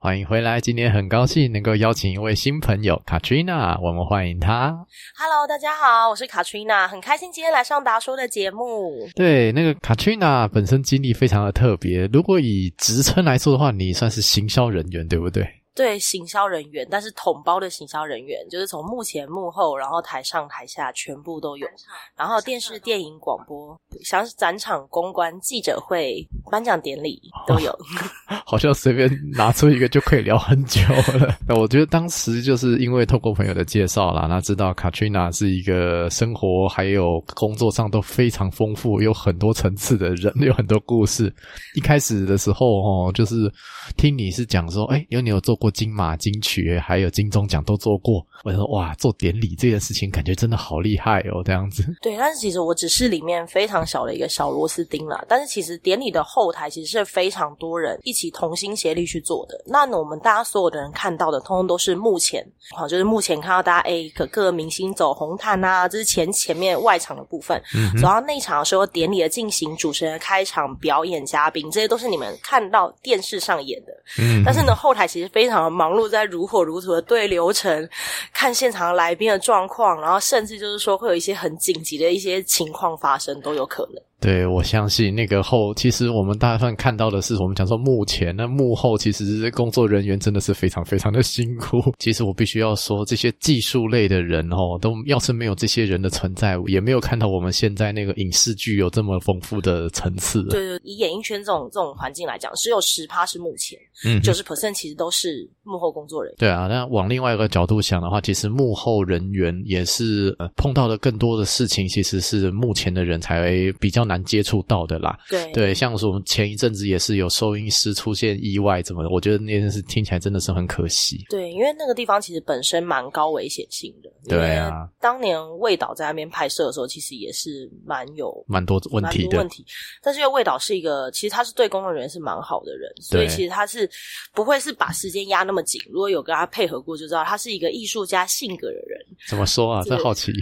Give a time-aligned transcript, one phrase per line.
[0.00, 4.68] 欢迎回来，今天很高兴能够邀请一位新朋友 Katrina，我们欢迎她。
[5.16, 9.08] Hello，大家好，我是 Katrina，很开心今天来上达叔的节目。
[9.16, 15.44] 对，那个 Katrina 本身经历非常的特别，如果以职称来说的话，你算是行销人员，对不对？
[15.78, 21.68] 对，行销人员，但是统包的行销人员，就是从幕前幕后，然后台上台下全部都有，
[22.16, 27.72] 然后电视、电影、广播，像是展场、公关、记者会、颁奖典礼都有。
[28.44, 30.80] 好像随便拿出一个就可以聊很久
[31.20, 31.36] 了。
[31.46, 41.32] 那我觉得当时就是因为透过朋友的介绍啦，那知道 Katrina 是一个生活还有工作上都非常丰富、有很多层次的人，有很多故事。
[41.76, 43.52] 一开始的时候哦，就是
[43.96, 48.24] 听你是讲说，哎，有你有做过金马、金曲，还有金钟奖都做过。
[48.44, 51.84] 我说哇，做典礼这件事情感觉真的好厉害哦，这样子。
[52.00, 55.24] 对，但是其实我只是里面非常小的一个小螺丝钉啦。
[55.28, 59.60] 但是其实典礼的后台其实是非常多人一起同心协力去做的。
[59.66, 67.60] 那我们大家所有的人看到的，通通都是目前，好，就是目前看到大家哎，各个明星走红毯啊，这是前前面外场的部分。
[67.74, 73.92] 嗯走到内场的时候，典礼的进行，主持人的开场、表演、嘉宾，这些都是你们看到电视上演的。
[74.20, 77.88] 嗯但是呢，后台其实非常忙碌，在如火如荼的对流程，
[78.32, 84.02] 看现场来宾的状况，然后甚至就是说会有一些很紧急的一些情况发生，都有可能。
[84.20, 91.94] 对，我相信那个后，其实我们大部分看到的是我们讲说幕前，那幕后其实工作人员真的是非常非常的辛苦。
[91.98, 100.42] 其实我必须要说，这些技术类的人哦，都要是没有这些人的存在，也没有看到我们现在那个影视剧有这么丰富的层次。
[100.44, 106.36] 对对，以演艺圈这种这种环境来讲，只有十趴是目前，嗯九十 percent 其实都是幕后工作人员。
[106.38, 115.16] 对啊，那往另外一个角度想的话，其实幕后人员也是、呃、碰到的更多的事情，其实是目前的人才比较难接触到的啦。
[115.28, 119.10] 对对，像是我们前一阵子也是有收音师出现意外，怎么的？
[119.10, 121.24] 我觉得那件事听起来真的是很可惜。
[121.28, 124.10] 对，因为那个地方其实本身蛮高危险性的。
[124.28, 129.48] 对啊，当年魏导在那边拍摄的时候，其实也是蛮有蛮多问题的问。
[129.48, 129.64] 题。
[130.02, 133.88] 但是因为魏导是一个，其实他是对工作人员是蛮好的人，所以对其实他是
[134.34, 135.80] 不会是把时间压那么紧。
[135.90, 139.82] 如果有跟他配合过，就知道他是一个艺术家性格的人，怎么说啊？
[139.84, 140.32] 这个真好奇。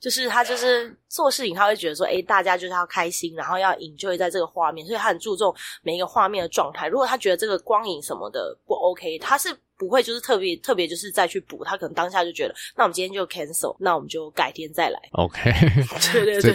[0.00, 6.88] 就是他就是做事情他会觉得说，哎，大家就是要开然后要 enjoy 在这个画面，所以他很注重每一个画面的状态。
[6.88, 9.56] 如果他觉得这个光影什么的不 OK，他是。
[9.78, 11.64] 不会，就是特别特别，就是再去补。
[11.64, 14.98] 他可能当下就觉得，那我们今天就 cancel，那我们就改天再来。
[15.12, 15.52] OK，
[16.12, 16.52] 对对这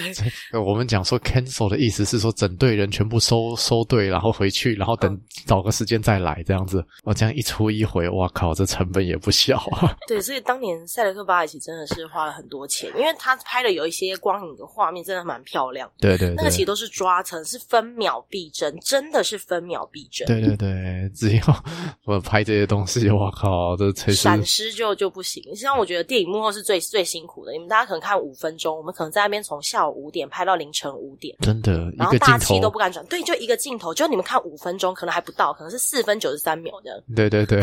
[0.51, 6.83] 对，我们讲说 cancel 的意思是说整队人全部收收队，然后回去，然后等嗯找个时间再来这样子。
[7.03, 9.95] 我这样一出一回，哇靠，这成本也不小啊。
[10.07, 20.25] 对，所以当年塞德克巴尔奇真的是花了很多钱，因为他拍的有一些光影的画面真的蛮漂亮，对对对那个其实，都是抓层，是分秒必争，真的是分秒必争。
[20.27, 21.43] 对对对，只要
[22.05, 25.43] 我拍这些东西，我靠，这闪失就就不行。
[25.43, 27.51] 实际上，我觉得电影幕后是最最辛苦的。
[27.51, 33.05] 你们大家可能看五分钟，我们可能在那边从下午五点拍到凌晨五点，真的然后大气都不敢转。
[33.07, 36.99] 对，就一个镜头，就你们看五分钟，可能还不到，可能是四分九十三秒这样。
[37.15, 37.61] 对对对，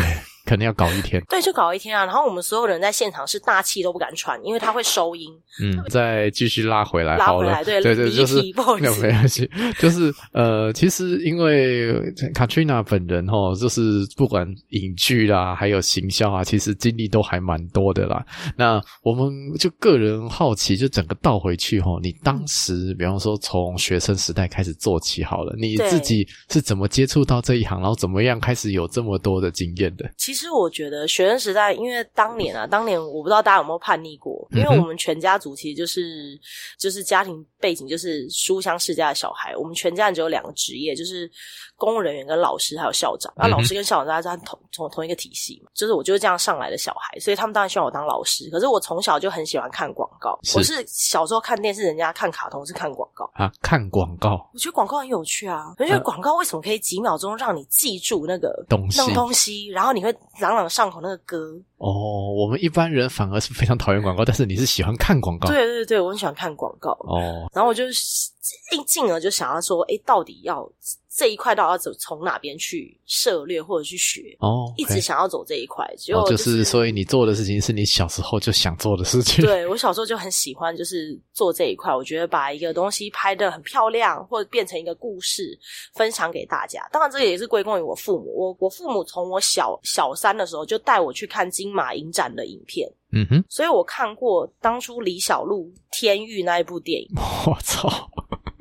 [0.48, 1.22] 可能要搞一天。
[1.28, 2.06] 对，就搞一天啊。
[2.06, 5.28] 然后我们所有人在现场是大气都不敢喘，因为它会收音。
[5.60, 7.50] 嗯，再继续拉回来好了。
[7.50, 11.92] 拉回来对对对，就是题不好意思没关系，就是呃，其实因为
[12.32, 18.24] Katrina 本人哦，就是不管影剧啦，还有行销啊，其实经历都还蛮多的啦。
[18.56, 30.08] 那我们就个人好奇，就整个倒回去哈，你当时比方说从学生时代开始做起好了，你自己是怎么接触到这一行，然后怎么样开始有这么多的经验的？
[30.16, 36.38] 其实我觉得学生时代，因为当年啊，当年我不知道大家有没有叛逆过，因为我们全家族其实就是
[36.78, 41.30] 就是家庭背景就是书香世家的小孩，我们全家人只有两个职业，就是
[41.76, 43.32] 公务人员跟老师还有校长。
[43.36, 48.48] 那、老师跟校长大家在同从同一个体系嘛，就是我就是这样上来的小孩，所以他们当然希望我当老师。
[48.50, 53.28] 可是我从小就很喜欢看广告，是我是小时候看电视，人家看卡通是看广告。
[53.34, 55.74] 啊，看广告我觉得广告很有趣啊！
[55.78, 65.48] 我觉得广告为什么可以几秒钟让你记住那个东西那东西，然后你会朗朗上口那个歌，哦，我们一般人反而是非常讨厌广告，但是你是喜欢看广告。
[65.48, 66.90] 对对对，我很喜欢看广告。
[67.02, 70.68] 哦，然后我就进进而就想要说，哎，到底要
[71.14, 74.36] 这一块到底要走从哪边去涉猎或者去学？
[74.40, 79.44] 哦，一直想要走这一块，结果哦就就是所以你做的事情是你小时候就想做的事情。
[79.44, 81.94] 对我小时候就很喜欢，就是做这一块。
[81.94, 85.58] 我觉得把一个东西拍的很漂亮，或者变成一个故事，
[85.94, 86.88] 分享给大家。
[86.92, 88.32] 当然，这个也是归功于我父母。
[88.34, 97.08] 我我父母从我小小三的时候就带我去看金马影展的影片，嗯哼，所以我看过当初李小璐《天域》那一部电影。
[97.46, 97.88] 我操，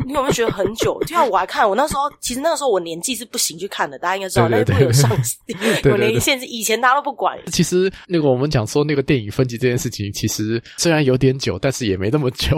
[0.06, 1.00] 你有没有觉得很久？
[1.02, 5.10] 就像，我还看，我那时候其实那个时候我年纪是不行去看的，大家应该知道那一部有上
[5.82, 7.38] 对有年龄限制，以前大家都不管。
[7.52, 12.58] 其实那个我们讲说那个电影分级这件事情，其实虽然有点久，但是也没那么久。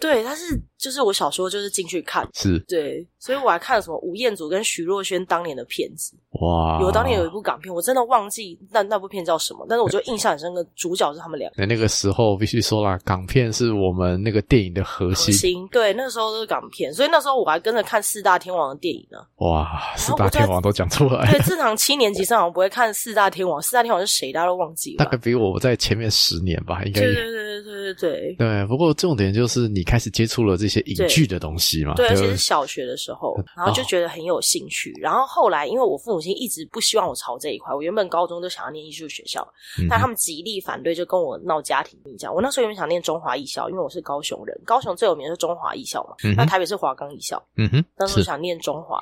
[0.00, 6.16] 对，它是就是我小时候就是进去看，是对，所以我还看了什么吴彦祖跟徐若瑄当年的片子。
[6.40, 11.56] 哇，有当年有一部港片，我真的忘记那那部片叫什么，但是我就印象很深刻，主角是他们两个。
[11.58, 15.68] 那那个时候必须说啦，港片是我们那个电影的核心核心。
[15.70, 19.18] 对，那时候都是港片，所以那时候我还跟着看四大天王的电影呢。
[19.36, 25.04] 哇，四大天王都讲出来对，正常七年级生好像不会看四大天王，四大天王是谁，大家都忘记了。
[25.04, 27.00] 大概比我在前面十年吧，应该。
[27.00, 28.34] 对对对对对对对。
[28.38, 34.92] 对，不过重点就是你开始接触了这些影剧的东西嘛，对，而不且是小学的时候，然后就觉得很有兴趣。
[35.00, 39.46] 然后后来，因为我父母亲一直不希望我朝这一块，我原本高中就想要念艺术学校，
[39.78, 42.34] 嗯但他们极力反对，就跟我闹家庭这样。
[42.34, 48.98] 我那时候原本想念中华艺校，因为我是高雄人，高雄最有名的是中华艺校嘛，嗯那台北是华冈艺校，嗯哼，是那时候想念中华。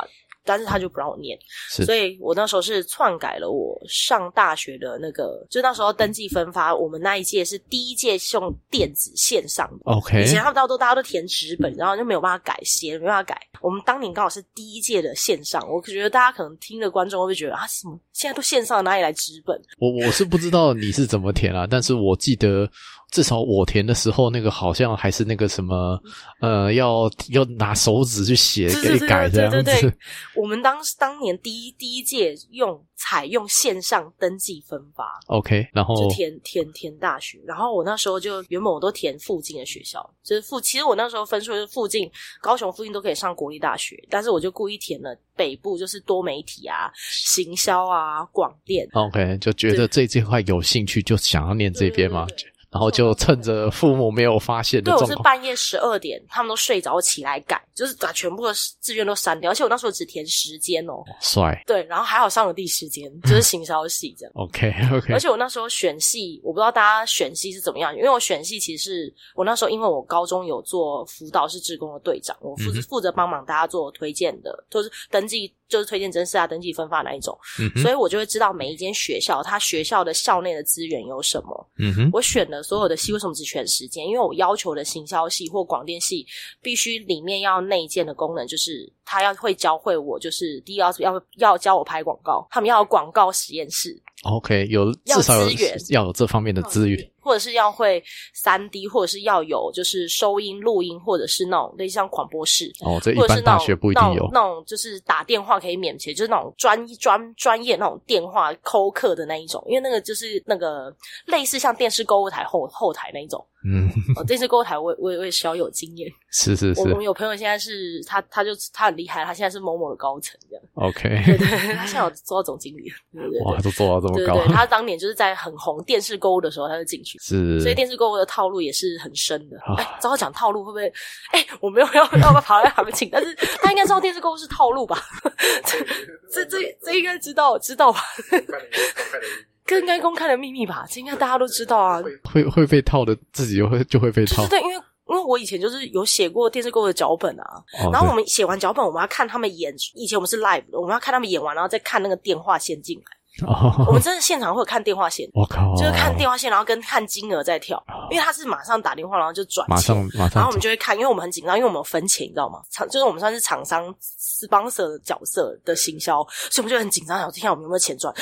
[0.49, 13.39] 但是他就不让我念，所以我那时候是篡改了我上大学的那个，就那时候登记分发，我们那一届是第一届是用电子线上的，OK，以前他们大家都大家都填纸本，然后就没有办法改写，没办法改。
[13.61, 19.61] 我们当年刚好是第一届的线上，我觉得大家可能听的观众会不会觉得啊，什么现在都线上，哪里来纸本？
[19.79, 22.67] 我我是不知道你是怎么填啊，但是我记得
[23.11, 25.99] 至少我填的时候，那个好像还是那个什么，
[26.41, 29.91] 呃，要要拿手指去写给改这样对对对。
[29.91, 29.97] 子。
[30.35, 42.11] 我们当当年第一第一届用采用线上登记分发，OK，然后就填填填大学，然后我那时候就原本我都填附近的学校，就是附其实我那时候分数是附近
[42.43, 48.87] 高雄附近都可以上国立大学，但是我就故意填了北部，就是多媒体啊、行销啊、广电。
[48.93, 52.27] OK 就觉得这这块有兴趣，就想要念这边嘛。
[52.27, 61.63] 对对对，然后就趁着父母没有发现的对，我，是半夜十二点，他们都睡着，我起来改，就是把全部的志愿都删掉，而且我那时候只填时间哦，帅。
[61.67, 64.33] 对，然后还好上了第时间，就是行销系这样。
[64.35, 81.71] OK OK，而且我那时候选系，我不知道大家选系是怎么样，因为我选系其实是我那时候因为我高中有做辅导是职工的队长，我负负责帮忙大家做推荐的，就是登记就是推荐真试啊、登记分发那一种，嗯所以我就会知道每一间学校它学校的校内的资源有什么。
[81.79, 84.07] 嗯哼，我选的所有的系为什么只选时间？
[84.07, 86.27] 因为我要求的行销系或广电系
[86.63, 96.99] 必须里面要内建的功能，就是他要会教会我，就是第一要要要教我拍广告，他们要有广告实验室，OK 有要至少有资源要有这方面的资源。
[97.29, 98.03] 或者是要会
[98.33, 102.73] 三 D，或者是要有就是收音、录音，或者是那种类似像广播室。
[102.81, 104.31] 哦，这一或者是那种般大学不一定有那种。
[104.33, 110.91] 那种就是打电话可以免钱，就是那种专专专业那种电话扣客的那一种，因为那个就是那个
[111.27, 113.45] 类似像电视购物台后后台那一种。
[113.71, 116.11] 嗯，哦，电视购物台我我我也小有经验。
[116.31, 120.65] 是是是我我们有朋友现在是他他就他很厉害，他现在是某某的高层这样。
[120.75, 122.97] ，OK，对对，他现在有做到总经理了。
[123.13, 127.19] 对对对哇，都做到这么高对对，，他当年就是在很红电视购物的时候他就进去。
[127.19, 129.59] 是，所以电视购物的套路也是很深的。
[129.61, 130.93] 啊哎，照我讲套路会不会？
[131.33, 134.99] 哎，我没有要要不跑来行情，但是他应该知道电视购物是套路吧？
[135.67, 135.85] 这
[136.31, 138.01] 这这这应该知道知道吧？
[139.69, 140.87] 更应该公开的秘密吧？
[140.91, 142.03] 这应该大家都知道啊。
[142.25, 144.49] 会会被套的，自己就会就会被套就是。
[144.49, 147.45] 对，因为因为我以前就是有写过电视购物的脚本啊，
[147.85, 149.75] 哦然后我们写完脚本，我们要看他们演。
[149.95, 153.18] 以前我们是 live 的，我们要看他们演完，然后再看那个电话线进来。
[153.47, 153.53] 我
[153.87, 162.61] 哦，们真的现场会有看电话线，我靠，就是看电话线，然后跟看金额在跳，因为他是马上打电话，然后就转钱，马上马然后我们就会看，因为我们很紧张，因为我们有分钱，你知道吗？
[162.71, 168.13] 厂就是我们算是厂商 sponsor 的角色的行销，所以我们就很紧张，想看我们有没有钱赚。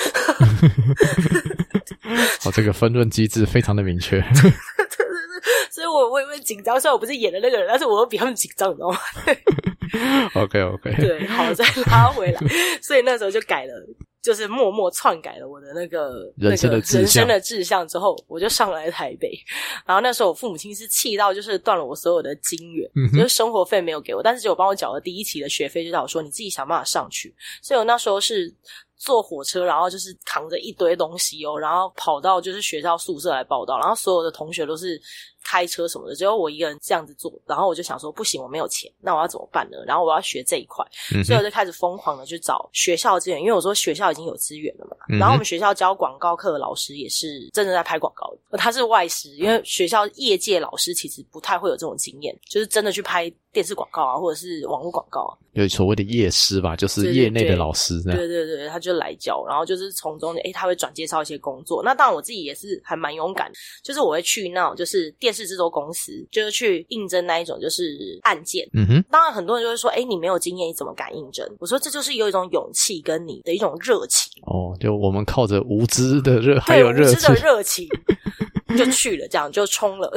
[2.44, 4.22] 哦，这个分论机制非常的明确。
[5.70, 8.98] 所以我我也会紧张，虽然我不是演的那个人，但是我又比他们紧张，你知道吗？
[10.34, 12.40] OK OK，对，好，再拉回来，
[12.82, 13.72] 所以那时候就改了。
[14.26, 19.30] 就是默默篡改了我的那个人生的那个志向人生的志向之后，我就上来台北。
[19.86, 27.32] 然后那时候我父母亲是气到就是断了我所有的金源，嗯就是生活费没有给我，但是只有帮我缴了第一期的学费，就叫我说你自己想办法上去。
[27.62, 28.52] 所以我那时候是
[28.96, 35.00] 坐火车，然后就是扛着一堆东西哦，然后跑到就是学校宿舍来报道，然后所有的同学都是。
[35.46, 39.78] 开车什么的，只有我一个人这样子做，然后我就想说，不行，我没有钱，那我要怎么办呢？
[39.86, 40.84] 然后我要学这一块，
[41.24, 44.96] 所以我就开始疯狂的去找学校资源，因为我说学校已经有资源了嘛。
[45.18, 58.02] 然后我们学校教广告课的老师也是真的在拍广告的，他是外师，因为学校业界老师其实不太会有这种经验，就是真的去拍电视广告啊，或者是网络广告啊，有所谓的业师吧，就是业内的老师。
[58.02, 61.82] 对对对，他就来教，然后就是从中诶，他会转介绍一些工作。
[61.82, 63.50] 那当然我自己也是还蛮勇敢，
[63.82, 66.26] 就是我会去那种就是电视制作公司。
[66.32, 68.66] 就是去应征那一种，就是案件。
[68.72, 77.86] 嗯哼，当然很多人就会说：“哎，你没有经验，你怎么敢应征？”我说：“这就是有一种勇气跟你的一种热情。”哦，就我们靠着无知的热，还有热情的热情，
[78.78, 80.10] 就去了，这样就冲了。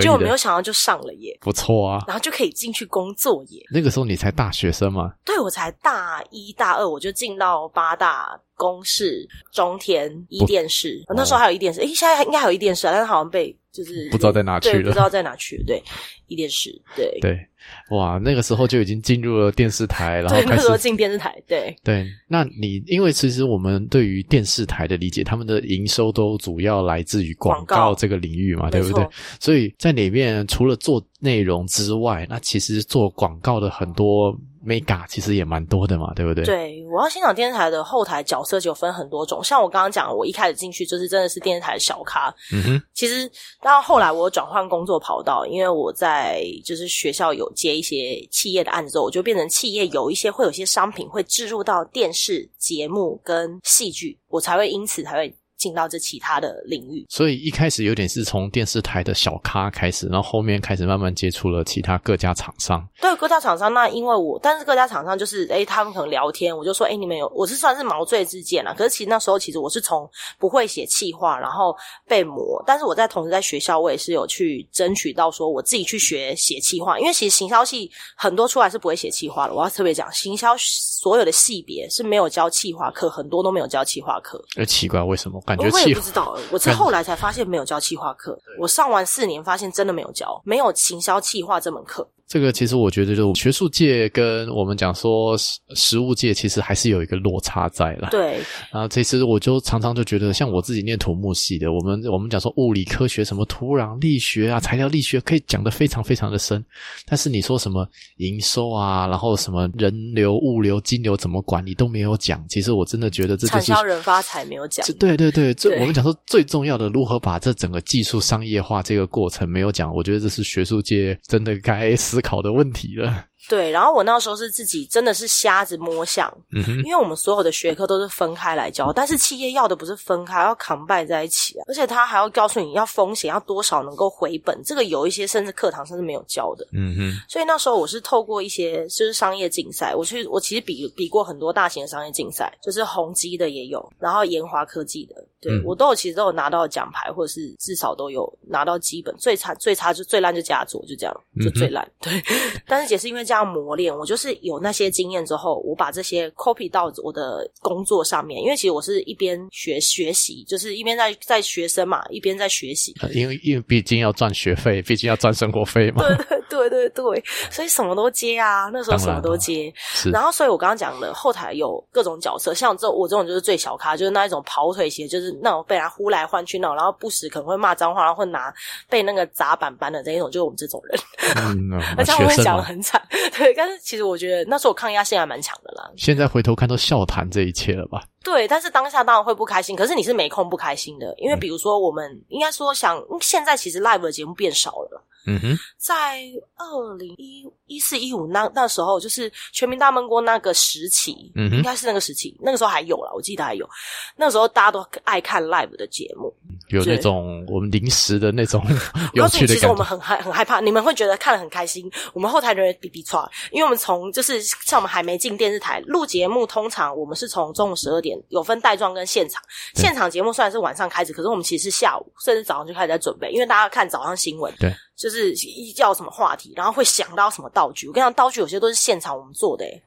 [0.00, 2.04] 就我没有想到就上了耶，不错啊。
[2.06, 3.62] 然后就可以进去工作耶。
[3.70, 5.12] 那个时候你才大学生吗？
[5.24, 11.02] 对，我才大一大二，我就进到八大公事、中田一电视。
[11.14, 13.56] 那时候还有一电视，诶，现在应该还有一电视啊，但是好像被。
[13.70, 15.64] 就是不知道在哪去了，不知道在哪去了。
[15.64, 15.80] 对，
[16.26, 17.47] 一电视，对对，
[17.90, 21.34] 哇，那个时候就已经进入了电视台，然后开始进电视台。
[21.46, 29.06] 对对，那你因为其实我们对于电视台的理解，他们的营收都主要来自于广告这个领域嘛，对不对？
[29.40, 34.38] 所以在里面除了做内容之外，那其实做广告的很多。
[34.64, 36.44] Mega 其实也蛮多的嘛，对不对？
[36.44, 42.34] 对，我要欣赏电视台的后台角色就分很多种，像我刚刚讲，我一开始进去就是真的是电视台的小咖。
[42.52, 43.30] 嗯哼，其实
[43.62, 55.34] 到后来我转换工作跑道，因为我在就是学校有接一些企业的案子之后，我就变成企业有一些会有些商品会置入到电视节目跟戏剧，我才会因此才会。
[55.58, 62.86] 进到这其他的领域，所以一开始有点是从电视台的小咖开始，然后后面开始慢慢接触了其他各家厂商。
[63.00, 68.72] 对各家厂商，那因为我，但是各家厂商就是，哎，他们可能聊天，我就说，哎，你们有，我是算是毛遂自荐了。
[68.74, 72.62] 可是其实那时候，其实我是从不会写气话，然后被磨。
[72.64, 79.54] 但是我在同时在学校，我也是有去争取到说，我自己去学写气话，因为其实行销系很多出来是不会写气话的。
[79.54, 84.40] 我要特别讲，行销所有的系别是没有教气话课，很多都没有教气话课。
[84.56, 85.42] 呃，奇怪，为什么？
[85.56, 88.38] 我也不知道，我是后来才发现没有教企划课。
[88.58, 92.08] 我上完四年，发现真的没有教，没有行销企划这门课。
[92.28, 98.08] 这个其实我觉得，就学术界跟我们讲说实实物界，其实还是有一个落差在了。
[98.10, 98.38] 对。
[98.70, 106.62] 然后其实我就常常就觉得，像我自己念土木系的，我们我们讲说物理科学，什么土壤力学啊、材料力学，可以讲的非常非常的深。
[107.06, 112.44] 但是你说什么营收啊，然后什么人流、物流、金流怎么管理都没有讲。
[112.46, 114.86] 其实我真的觉得这就是产销人发财没有讲。
[114.98, 119.90] 对对对，这我们讲说最重要的，如何把这整个技术商业化这个过程没有讲。
[119.94, 122.17] 我觉得这是学术界真的该死。
[122.18, 123.27] 思考的问题了。
[123.48, 152.12] 对，然后我那时候是自己真的是瞎子摸象，嗯哼，因为我们所有的学科都是分开来教，但是企业要的不是分开，要扛拜在一起啊，而且他还要告诉你要风险要多少能够回本，这个有一些甚至课堂上是没有教的，嗯哼，所以那时候我是透过一些就是商业竞赛，我去我其实比比过很多大型的商业竞赛，就是宏基的也有，然后研华科技的，对我都有其实都有拿到奖牌，或者是至少都有拿到基本，最差最差就最烂就佳作，就这样，就最烂，对，
[152.66, 153.48] 但是也是因为这样。
[153.48, 158.42] 磨练，我就是有那些经验之后，我把这些 copy 到我的工作上面。
[158.42, 162.94] 因为其实我是一边学学习，就是一边在在学生嘛，一边在学习。
[163.14, 166.04] 因为因为毕竟要赚学费，毕竟要赚生活费嘛。
[166.06, 169.72] 对对对对对，所以什么都接啊，那时候什么都接。
[170.12, 178.52] 然后，所以我刚刚讲了，后台有各种角色，像这我这种就是最小咖，就是那一种跑腿鞋，就是那种被人呼来唤去那种，然后不时可能会骂脏话，然后会拿
[178.90, 181.00] 被那个砸板板的这一种，就是我们这种人。
[181.38, 183.00] 嗯而且我会讲的很惨。
[183.36, 185.90] 对，但是其实我觉得那时候抗压性还蛮强的啦。
[185.96, 188.02] 现在回头看到笑谈这一切了吧？
[188.22, 189.76] 对，但是当下当然会不开心。
[189.76, 195.04] 可是你是没空不开心的，因为比如说我们应该说想，现在其实 live 的节目变少了。
[195.26, 196.22] 嗯哼，在
[196.56, 203.68] 二零一一四一五那那时候，就是全民大闷锅那个时期，嗯应该是那个时期，那个时候还有了，我记得还有。
[204.16, 206.32] 那时候大家都爱看 live 的节目，
[206.68, 208.64] 有那种我们临时的那种
[209.12, 219.42] 有趣的其实我们很害很害怕，你们会觉得看了很开心，我们后台人员比比错，因为我们从就是像我们还没进电视台录节目，通常我们是从中午十二点有分带状跟现场，
[219.74, 224.72] 现场节目虽然是晚上开始，可是我们其实是下午甚至早上就开始在准备，因为大家看早上新闻，对。
[224.96, 227.86] 就是一叫什么话题，然后会想到什么道具。
[227.86, 229.80] 我跟你讲，道具有些都是现场我们做的，哎，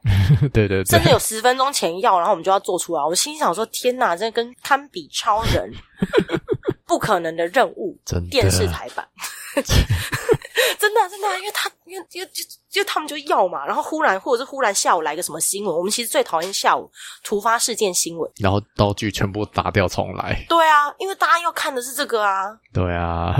[0.54, 3.04] 对对对，甚至有十分钟前要，然后我们就要做出来。
[3.04, 5.70] 我心想说：天哪，这跟堪比超人，
[6.88, 8.00] 不可能的任务，
[8.30, 9.06] 电视台版。
[10.80, 12.30] 真的真的，因为他因为因为
[12.72, 16.90] 就就他们就要嘛，然后忽然或者是忽然下午来个什么新闻，我们其实最讨厌下午
[17.24, 18.30] 突发事件新闻。
[18.40, 20.44] 然后道具全部打掉重来。
[20.50, 23.36] 对啊，因为大家要看的是这个啊，对啊，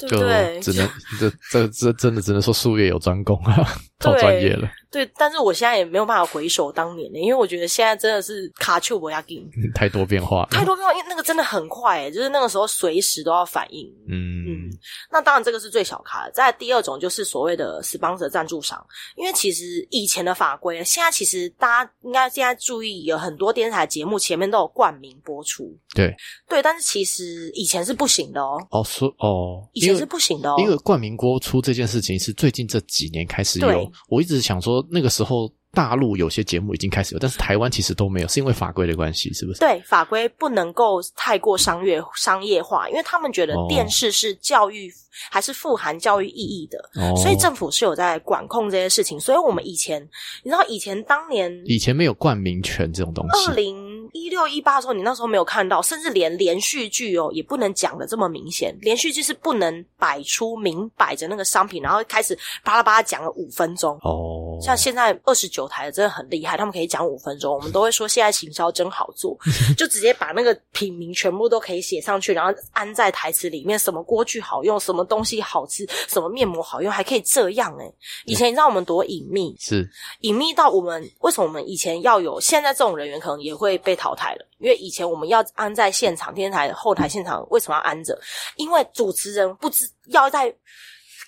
[0.00, 0.58] 就对？
[0.60, 0.88] 只能
[1.20, 3.54] 这这这真的只能说术业有专攻啊，
[4.00, 10.48] 太专业了，对，但是我现在也没有办法回首当年的，因为我觉得现在真的是卡丘博亚金太多变化了。
[10.50, 13.86] 太多变化，因为那个真的很快、欸，就是那个时候随时都要反应。
[14.08, 14.70] 嗯嗯，
[15.10, 16.30] 那当然这个是最小咖的。
[16.32, 18.84] 再来第二种就是所谓的 sponsor 赞助商，
[19.16, 26.14] 因为其实以前的法规，现在其实大家应该现在注意，有很多电视台节目前面都有冠名播出，对
[26.48, 39.58] 对，但是其实以前是不行的哦，哦，说哦，以前是不行的哦，因为冠名播出这件事情是最近这几年开始有，我一直想说那个时候大陆有些节目已经开始有，但是台湾其实都没有，是因为法规的关系，是不是？
[39.58, 44.92] 对法规不能够太过商业商业化，因为他们觉得哦电视是教育、
[45.30, 49.18] 还是富含教育意义的，哦，所以政府是有在管控这些事情。
[49.18, 50.02] 所以我们以前，
[50.42, 53.54] 你知道以前当年以前没有冠名权这种东西二。
[53.54, 58.76] 零一六一八的时候，你那时候没有看到，甚至连连续剧哦也不能讲的这么明显。
[58.80, 63.98] 连续剧是不能摆出明摆着那个商品，然后开始巴拉巴拉讲了五分钟。
[64.02, 69.36] 哦，像现在二十九台的真的很厉害，他们可以讲五分钟，我们都会说现在行销真好做，
[69.76, 77.90] 就直接把那个品名全部都可以写上去，然后安在台词里面，什么锅具好用，什么东西好吃，什么面膜好用，还可以这样哎、
[78.26, 79.88] 以前你知道我们多隐秘，是
[80.20, 88.20] 隐秘到我们为什么我们以前要有，现在这种人员可能也会被淘汰了，因为以前我们要安在现场，电视台后台现场为什么要安着？
[88.56, 90.52] 因为主持人不知要在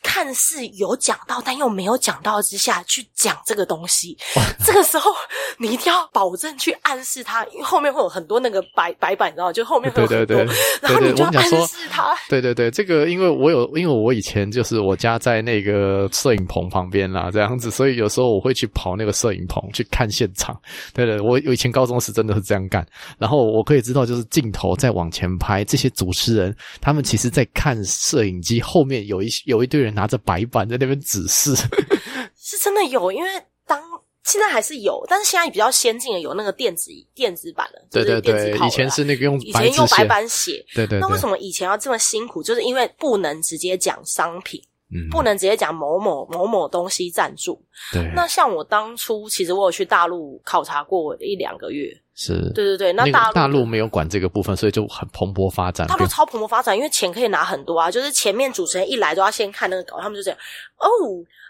[0.05, 4.17] 看似有讲到，但又没有讲到之下去讲这个东西，
[4.65, 5.11] 这个时候
[5.59, 9.53] 你一定要保证去暗示他，因为后面会有很多那个白白板，你知道吗？
[9.53, 12.15] 就后面会有很多，对对对然后你就要暗示他。
[12.29, 20.55] 对对对，这个因为我有，因为我以前就是我家在那个摄影棚旁边啦，这样子，所以有时候我会去跑那个摄影棚去看现场。
[20.93, 22.87] 对对，我我以前高中时真的是这样干，
[23.19, 31.55] 然后我可以知道，就是镜头在往前拍，这些主持人他们其实在看摄影机后面有一有一堆人拿着白板在那边指示。
[32.37, 33.29] 是真的有，因为
[33.67, 33.81] 当
[34.25, 40.65] 现在还是有，但是现在比较先进的有那个电子电子版的，对对对，以前是那个用以前用白，板写。
[40.75, 42.43] 对对对，那为什么以前要这么辛苦？
[42.43, 44.61] 就是因为不能直接讲商品，
[44.95, 47.63] 嗯不能直接讲某某某某东西赞助。
[47.93, 51.91] 对，那像我当初，其实我有去大陆考察过一两个月。
[52.17, 55.87] 是对对对，那那大陆个大陆没有管这个部分，所以就很蓬勃发展。
[55.87, 57.91] 大陆超蓬勃发展，因为钱可以拿很多啊。
[57.91, 60.39] 就是前面主持人一来都要先看那个稿，他们就这样
[60.79, 60.87] 哦。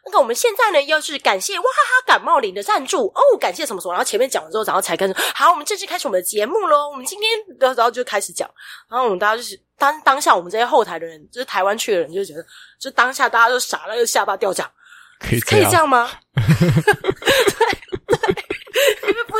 [0.07, 6.91] 那个我们现在呢，要是感谢哇哈哈感冒灵的赞助哦，感谢什么什么，然后前面讲完之后，然后才跟着好，我们正式开始我们的节目喽。
[6.91, 8.49] 我们今天然后就开始讲，
[8.89, 12.45] 然后我们大家就是当当下我们这些后台的人，就是台湾去的人，就觉得
[12.79, 14.71] 就当下大家都傻了，就下巴掉价，
[15.21, 16.11] 可以可以这样吗？
[16.35, 17.67] 对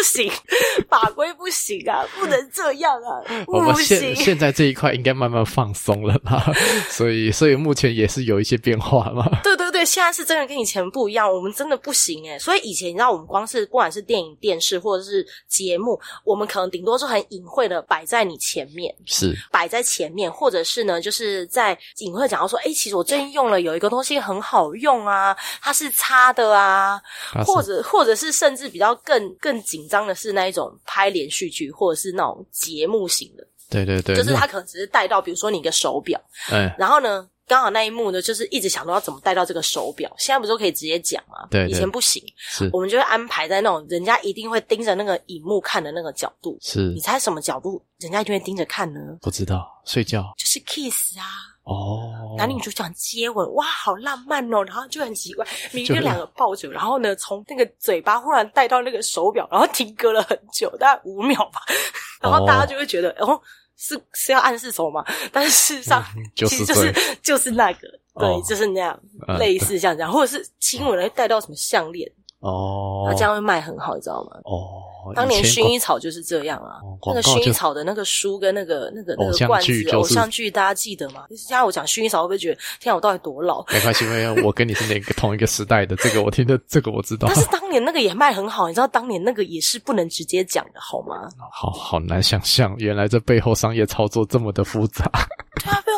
[0.05, 0.31] 行，
[0.89, 4.15] 法规不行啊，不能这样啊， 我们现。
[4.15, 6.53] 现在这一块应该慢慢放松了吧，
[6.91, 9.29] 所以所以目前也是有一些变化嘛。
[9.43, 27.01] 对对对，现在是真的跟以前不一样，我们真的不行哎所以以前你知道，我们光是不管是电影、电视或者是节目，我们可能顶多是很隐晦的摆在你前面，是摆在前面，或者是呢，就是在隐晦讲到说，哎，其实我最近用了有一个东西很好用啊，它是擦的啊，
[27.47, 36.19] 或者或者是甚至比较更更紧张的是那一种拍连续剧或者是那种节目型的，对对对，就是他可能只是带到，比如说你一个手表。
[36.51, 40.11] 哎然后呢，刚好那一幕呢，就是一直想到要怎么带到这个手表。
[40.19, 41.47] 现在不是都可以直接讲吗？
[41.51, 46.57] 对对以前不行，是我们就会安排在那种人家一定会盯着那个荧幕看的那个角度。
[46.63, 49.01] 是你猜什么角度人家一定会盯着看呢？
[49.21, 51.25] 不知道睡觉就是 kiss 啊，
[51.65, 54.63] 哦，男女主角接吻，哇，好浪漫哦。
[54.65, 61.61] 然后就很奇怪， 明明两个抱着，然后呢，从那个嘴巴忽然带到那个手表，然后停格了很久，大概五秒吧。
[62.23, 63.41] 然后大家就会觉得，哦。
[63.77, 65.05] 是是要暗示什么吗？
[65.33, 72.09] 但是事实上，嗯就其实就是就是那个，对，哦就是那样，嗯类似像这样，或者是亲吻会带到什么项链，
[72.45, 74.39] 哦他，这样会卖很好，你知道吗？
[74.45, 81.25] 哦，当年薰衣草就是这样啊哦，那个薰衣草的那个书跟那个那个那个罐子剧就是偶像剧，大家记得吗？
[81.31, 83.65] 现在我讲薰衣草，会不会觉得天啊，我到底多老？
[83.73, 87.37] 没关系，因为我跟你是哪个同一个时代的，这个我听的，这个我知道但。
[87.37, 91.29] 是当年那个也卖很好，你知道当年那个也是不能直接讲的好吗？
[91.51, 95.11] 好好难想象，原来这背后商业操作这么的复杂。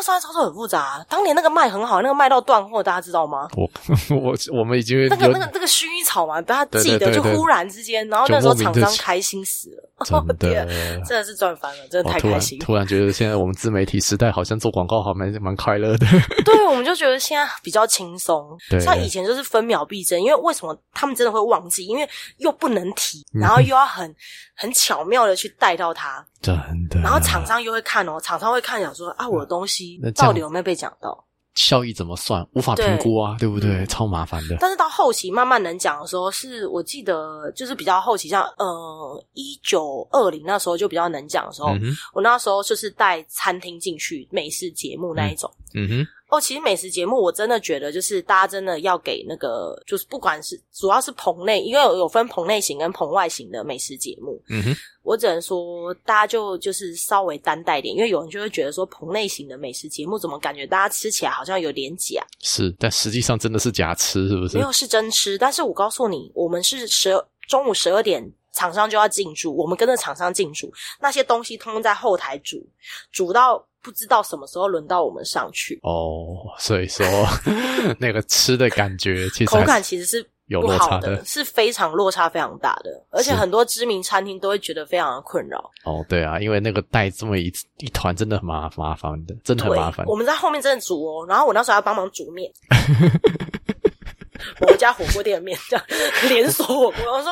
[0.07, 1.07] 对啊，背后商业操作很复杂、啊。
[1.09, 3.49] 当年那个卖很好，那个卖到断货，大家知道吗？
[3.57, 3.69] 我
[4.17, 9.83] 我我们已经那个那个那个薰衣草嘛，大家记得，就忽然之间，然后那时候厂商开心死了。
[10.05, 10.69] 真的， 天
[11.07, 12.59] 真的是赚翻了，真的太开心。
[12.59, 16.07] 突然觉得现在我们自媒体时代好像做广告好蛮蛮快乐的。
[16.45, 18.55] 对，我们就觉得现在比较轻松。
[18.69, 21.87] 对，像以前就是分秒必争，因为为什么他们真的会忘记？
[21.87, 24.15] 因为又不能提，然后又要很
[24.55, 26.55] 很巧妙的去带到它，真
[26.91, 27.01] 的。
[27.01, 31.25] 然后厂商又会看哦，厂商会看，想说啊，我的东西到底有没有被讲到？
[31.55, 32.47] 效益怎么算？
[32.53, 33.87] 无法评估啊，对不对？
[33.87, 34.59] 超麻烦的。
[34.61, 41.71] 但是到后期慢慢能讲的时候，是我记得就是比较后期，像呃一九二零那时候就比较能讲的时候，
[42.13, 45.51] 我那时候就是带餐厅进去美食节目那一种。
[45.75, 46.07] 嗯哼。
[46.29, 54.43] 哦，其实美食节目我真的觉得，就是大家真的要给那个，就是不管是主要是棚内，因为有有分棚内型跟棚外型的美食节目。
[54.49, 62.21] 嗯哼，我只能说，大家就就是稍微担待点，因为有人就会觉得说，棚内型的美食节目怎么感觉大家吃起来好像有点假？
[62.43, 64.57] 是，但实际上真的是假吃，是不是？
[64.57, 65.39] 没有，是真吃。
[65.39, 67.11] 但是我告诉你，我们是十
[67.47, 72.67] 中午十二点，厂商就要进驻，我们跟着厂商进驻，那些东西通通在后台煮，
[73.13, 73.65] 煮到。
[73.87, 77.07] 不知道什么时候轮到我们上去哦，所以说
[78.01, 85.71] 那个吃的感觉， 其实口感其实是有落差的，是非常落差非常大的，而且很多知名餐厅都会觉得非常的困扰。
[85.85, 87.47] 哦，对啊，因为那个带这么一
[87.79, 90.05] 一团，真的很麻麻烦的，真的很麻烦。
[90.07, 92.51] 我们在后面真的煮哦，然后我那时候要帮忙煮面，
[94.61, 95.87] 我们家火锅店的面这样
[96.29, 97.31] 连锁火锅，我说，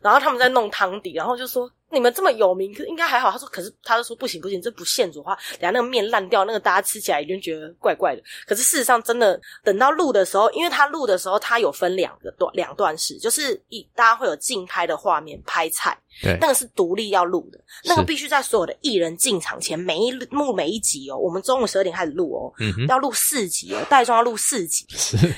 [0.00, 1.68] 然后他们在弄汤底，然后就说。
[1.92, 3.30] 你们这么有名，应该还好。
[3.30, 8.22] 他说，可是他就说不行不行，这不现煮的话，等下那个面烂掉，那个大家吃起来一定觉得怪怪的。
[8.44, 22.52] 可是事实上，真的等到录的时候，因为他录的时候，他有分两个段两段式，就是一大家会有竞拍的画面拍菜，对，那个是独立要录的，那个必须在所有的艺人进场前每一幕每一集哦，我们中午十二点开始录哦，
[22.88, 24.84] 要录四集哦，带妆要录四集，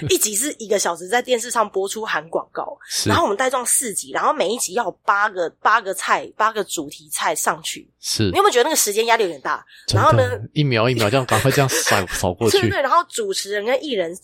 [0.08, 6.26] 一集是一个小时，在电视上播出含广告，然后我们带妆四集，然后每一集要八个八个菜。
[6.38, 9.62] 八个主题菜上去，是你有没有觉得那个时间压力有点大？
[9.92, 10.22] 然后呢，
[10.54, 12.80] 一秒一秒这样赶快这样扫 扫过去，对对。
[12.80, 14.16] 然后主持人跟艺人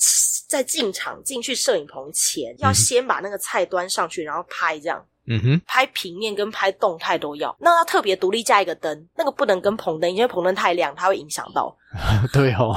[0.48, 5.04] 在进场进去摄影棚前，要先把那个菜端上去，然后拍这样。
[5.26, 11.74] 嗯哼，拍平面跟拍动态都要，那要特别独立加一个灯，那个不能跟棚灯，因为棚灯太亮，它会影响到。
[12.32, 12.74] 对哦，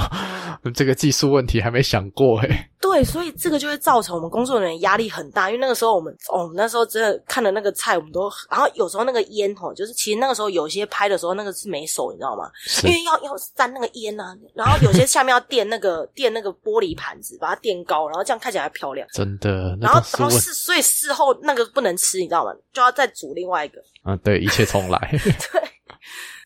[0.73, 2.69] 这个技术问题还没想过哎。
[2.79, 12.49] 对，所以这个就会造成我们工作人员压力很大，因为那个时候我们，哦，那时候真的看的那个菜，我们都，然后有时候那个烟哦，就是其实那个时候有些拍的时候，那个是没手，你知道吗？
[12.83, 19.05] 因为要要沾那个烟呐，然后有些下面要垫那个垫那个玻璃盘子，把它垫高，然后这样看起来漂亮。
[19.11, 19.77] 真的。
[19.81, 22.51] 然后然后事，所以事后那个不能吃，你知道吗？
[22.71, 23.81] 就要再煮另外一个。
[24.03, 24.97] 啊，对，一切重来。
[25.51, 25.61] 对。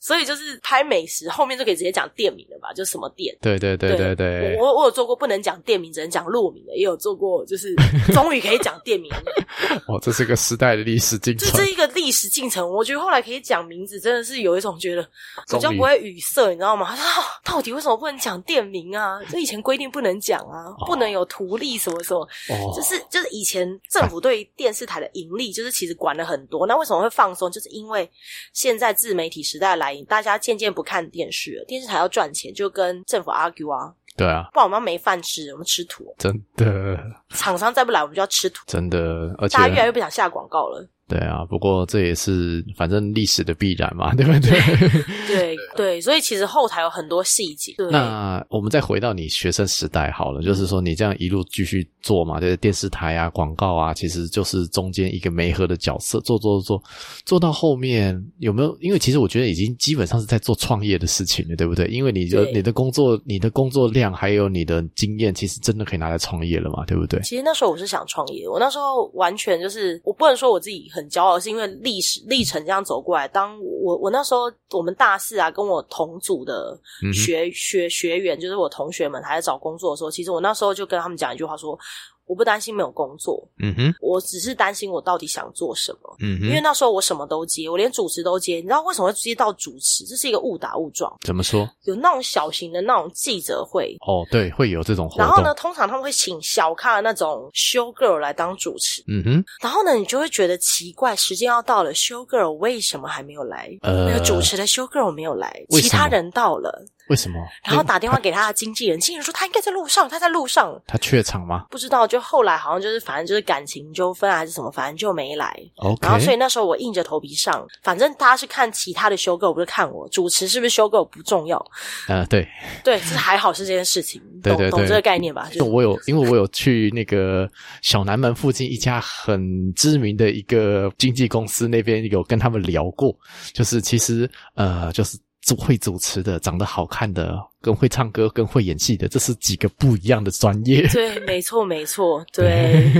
[0.01, 2.73] 所以就是拍美食，后面就可以直接讲店名了吧？
[2.73, 3.37] 就什么店？
[3.39, 4.57] 对对对对对。
[4.57, 7.75] 我我有做过不能讲店名，只能讲路名的，也有做过就是
[8.11, 9.11] 终于可以讲店名。
[9.87, 11.47] 哦，这是个时代的历史进程。
[11.51, 12.67] 这是一个历史进程。
[12.67, 15.07] 我觉得后来可以讲名字，真的是有一种觉得
[15.47, 16.95] 比较不会语塞，你知道吗？
[16.95, 19.19] 他说到底为什么不能讲店名啊？
[19.29, 22.27] 这以前规定不能讲啊，不能有图利什么什么。
[22.49, 22.73] 哦。
[22.75, 26.65] 就是就是以前政府对电视台的盈利，就是其实管了很多。
[26.65, 27.51] 那为什么会放松？
[27.51, 28.09] 就是因为
[28.51, 29.90] 现在自媒体时代来。
[30.07, 33.93] 大家渐渐不看电视了，电视台要赚钱，就跟政府 argue 啊。
[34.17, 36.13] 对啊，不然我们没饭吃，我们吃土。
[36.17, 36.99] 真的，
[37.29, 38.63] 厂商再不来，我们就要吃土。
[38.67, 40.85] 真的，而且大家越来越不想下广告了。
[41.11, 44.51] 对啊，不过这也是反正历史的必然嘛， 对不对？
[45.27, 47.75] 对对，所以其实后台有很多细节。
[47.91, 56.81] 那我们再回到你学生时代好了，就是说你这样一路继续做嘛，就是电视台啊、广告啊，其实就是中间一个媒合的角色，做做做，
[57.25, 58.77] 做到后面有没有？
[58.79, 61.87] 因为其实我觉得已经基本上是在做创业的事情了，对不对？
[61.87, 67.19] 因为你的你的工作、你的工作量还有你的经验，其实真的可以拿来创业了嘛，对不对？
[67.21, 71.00] 其实那时候我是想创业，我那时候完全就是我不能说我自己很。
[71.01, 73.27] 很骄傲，是因为历史历程这样走过来。
[73.27, 76.79] 当我我那时候我们大四啊，跟我同组的
[77.13, 81.77] 学学学员，就是我同学们还在找工作的时候，其实我那时候就跟他们讲一句话说。
[82.25, 88.55] 我不担心没有工作，嗯哼，我只是担心我到底想做什么，嗯哼，因为那时候我什么都接，我连主持都接。
[88.55, 90.05] 你知道为什么会接到主持？
[90.05, 91.11] 这是一个误打误撞。
[91.25, 91.69] 怎么说？
[91.83, 95.25] 有那种小型的那种记者会，哦，对，会有这种活动。
[95.25, 99.45] 然后呢，通常他们会请小咖的那种 show girl 来当主持，嗯哼。
[99.61, 103.69] 然后呢，你就会觉得奇怪，时间要到了，show girl 为什么还没有来？
[103.81, 107.37] 呃，那个主持的 show girl 没有来，其他人到了，为什么？
[107.65, 110.81] 然后打电话给他的经纪人，经纪人说他应该在路上，他在路上。
[110.87, 115.53] 他怯场吗不知道，就后来好像就是反正就是感情纠纷还是什么，反正就没来。
[115.75, 121.61] ？OK，然后所以那时候我硬着头皮上，反正大家是看其他的修 girl，不是看我主持是不是修 girl 不重要，
[122.07, 122.47] 呃，对，
[122.81, 125.49] 对，是还好是这件事情， 对对对懂懂这个概念吧？
[125.51, 127.45] 就是我有，因为我有去那个
[127.81, 133.13] 小南门附近一家很知名的一个经纪公司那边有跟他们聊过，
[133.51, 140.87] 就是其实呃，就是主会主持的、长得好看的、跟会唱歌、跟会演戏的，这是几个不一样的专业。
[140.89, 142.91] 对，没错，没错， 对，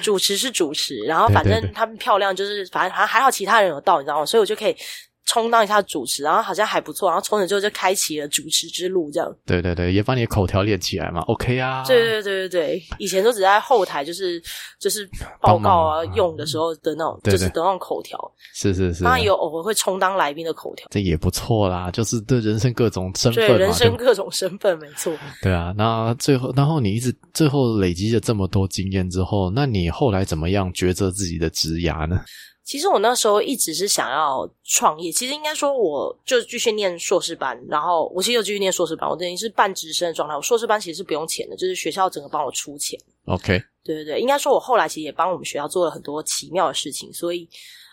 [0.00, 4.26] 主持是主持，然后反正他们漂亮，就是反正还还好其他人有到，你知道吗？
[4.26, 4.74] 所以我就可以
[5.26, 9.32] 充当一下主持，然后好像还不错，然后从此之后就开启了主持之路，这样。
[9.46, 11.20] 对对对，也把你的口条练起来嘛。
[11.22, 14.42] OK 啊，对对对对对，以前都只在后台，就是
[14.80, 15.08] 就是
[15.40, 18.18] 报告啊用的时候的那种，对对就是的那种口条，
[18.54, 20.88] 是是是，当然有偶尔会充当来宾的口条。
[20.90, 25.12] 这也不错啦，就是对人生各种身份对，人生各种身份，没错。
[25.42, 25.72] 对啊。
[25.76, 32.20] 那最后，然后你一直最后累积了这么多经验之后，那你后来怎么样抉择自己的职涯呢？
[32.70, 40.36] 其实我那时候一直是想要创业，其实应该说我就继续念硕士班，然后我其实又继续念硕士班，我等于是半职生的状态。
[40.36, 42.96] 我硕士班其实是不用钱的，就是学校整个帮我出钱。
[43.24, 47.48] OK，对对对，应该说我后来其实也帮我们学校做了很多奇妙的事情，所以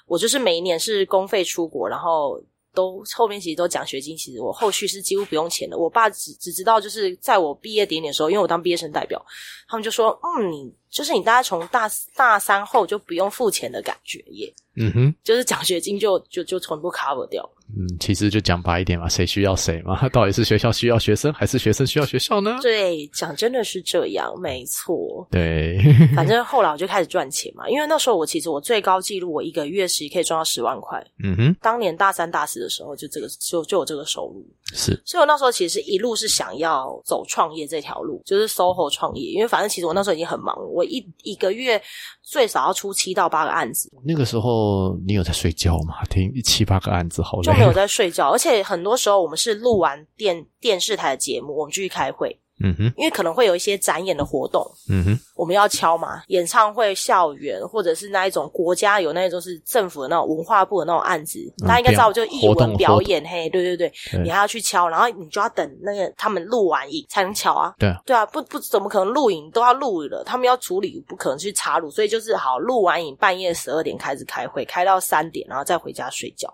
[0.05, 2.39] 我就是每一年是公费出国，然后
[2.71, 5.75] 都后面其实都奖学金，其实我后续是几乎不用钱的。
[5.75, 9.19] 我爸只只知道就是在我毕业典礼的时候，因为我当毕业生代表，
[9.67, 15.15] 他们就说，嗯，你就是你大概从大大三后就不用付钱的感觉耶，嗯哼。
[15.23, 17.47] 就是奖学金就就就全部 cover 掉。
[17.77, 20.07] 嗯，其实就讲白一点嘛，谁需要谁嘛？
[20.07, 22.57] 到底是学校需要学生，还是学生需要学校呢？
[22.61, 25.27] 对，讲真的是这样，没错。
[25.29, 25.77] 对，
[26.15, 31.05] 反正后来我就开始赚钱嘛，因为那时候我其实我最高纪录，我一个月其实可以赚到十万块。
[31.21, 39.31] 嗯哼，当年大三大四的时候，就这个就就有这个收入，是，所以我那时候其实一路是想要走创业这条路，就是 SOHO 创业。
[39.33, 41.81] 因为反正其实我那时候已经很忙了，我一一个月
[42.21, 46.03] 最少要出七到八个案子，那个时候你有在睡觉吗？
[46.07, 48.29] 听七八个案子，好累就没有在睡觉。
[48.29, 64.21] 而且很多时候我们是录完电电视台的节目，我们就去开会，嗯哼，因为可能会有一些展演的活动，嗯哼，我们要敲嘛，演唱会、校园，或者是那一种国家有那一种是政府的那种文化部的那种案子，嗯大家应该知道，就艺文表演，嘿，对对对，对。
[64.23, 67.73] 你还要去敲，然后你就要等那个他们录完影才能敲啊。
[67.77, 76.51] 对啊，对啊，不不怎么可能录影都要录了，他们要处理，不可能去插入，所以就是好录完影，半夜十二点开始开会，开到三点，然后再回家睡觉，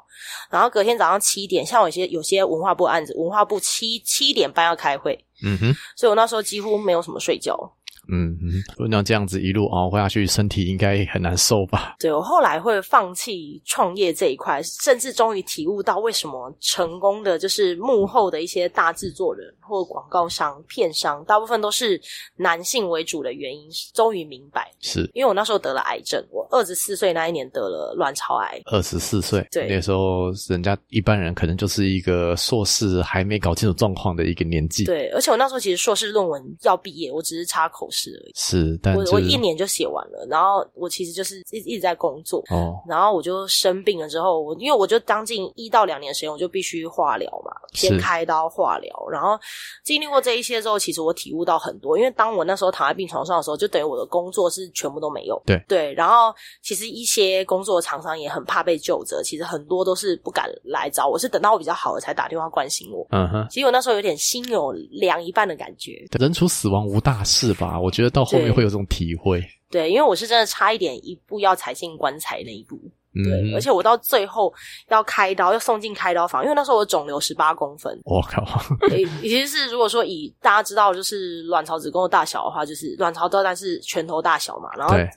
[0.49, 7.57] 然后隔天早上七点，像有些有些文化部案子，文化部七七点半要开会，嗯哼，所以我那时候几乎没有什么睡觉。
[8.11, 8.37] 嗯
[8.77, 11.95] 哼，那这样子一路熬下去，身体应该很难受吧？
[11.99, 21.99] 对我后来会放弃创业这一块，甚至终于体悟到为什么成功的就是幕后的一些大制作人或广告商、片商，大部分都是
[22.35, 24.69] 男性为主的原因，终于明白。
[24.81, 25.09] 是。
[25.13, 29.67] 因为我那时候得了癌症，我二十四岁那一年得了卵巢癌，二十四岁，对。
[29.69, 38.31] 那时候人家一般人可能就是一个硕士还没搞清楚状况的一个年纪，对，而且我那时候其实硕士论文要毕业，我只是插口试而已。
[38.35, 48.91] 是，但是我一年就写完了，然后我其实就是一一直在工作，哦，然后我就生病了之后，我因为我就将近一到两年时间，我就必须化疗嘛，先开刀化疗。
[49.11, 49.39] 然后
[49.83, 51.97] 经历过这一些之后，其实我体悟到很多。
[51.97, 55.39] 因为当我那时候躺在病床上的时候，就等于我的工作是全部都没有。
[55.45, 63.05] 对对，然后其实一些工作厂商也很怕被救责，其实很多都是不敢来找我，是等到我比较好了才打电话关心我。
[63.11, 63.47] 嗯哼。
[63.49, 67.79] 其实我那时候有点心有凉一半的感觉，人除死亡无大事吧？
[67.83, 69.43] 我觉得到后面对会有这种体会。
[69.69, 72.79] 对，因为我是真的差一点一步要踩进棺材那一步。
[73.13, 74.51] 对，嗯，而且我到最后
[74.89, 78.43] 要开刀，要送进开刀房，因为那时候我肿瘤十八公分，我靠，
[79.21, 85.07] 其实是如果说以大家知道就是卵巢子宫的大小的话，就是卵巢大概是拳头大小嘛，然后对，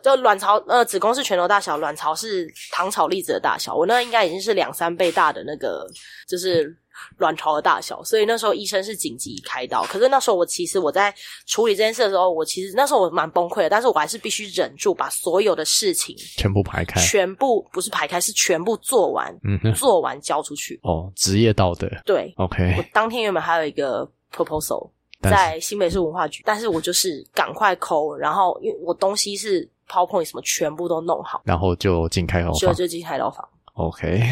[0.00, 5.86] 就就卵巢呃子宫是拳头大小，卵巢是糖炒栗子的大小，我那应该已经是两三倍大的那个
[6.28, 6.76] 就是。
[7.16, 9.82] 卵巢的大小，所以那时候医生是紧急开刀。
[9.84, 11.12] 可是那时候我其实我在
[11.46, 17.00] 处理这件事的时候，我其实那时候我蛮崩溃的，但是我还是必须忍住，把所有的事情全部排开。
[17.00, 20.78] 全部不是排开，是全部做完，嗯哼，做完交出去。
[20.82, 24.88] 哦，职业道德对，，OK，我当天原本还有一个 proposal
[25.22, 33.46] 在新北市文化局，但是我就是赶快抠，然后因为我东西是 PowerPoint 什么全部都弄好，然后就进开刀房就就进开刀房。
[33.74, 34.22] ，OK，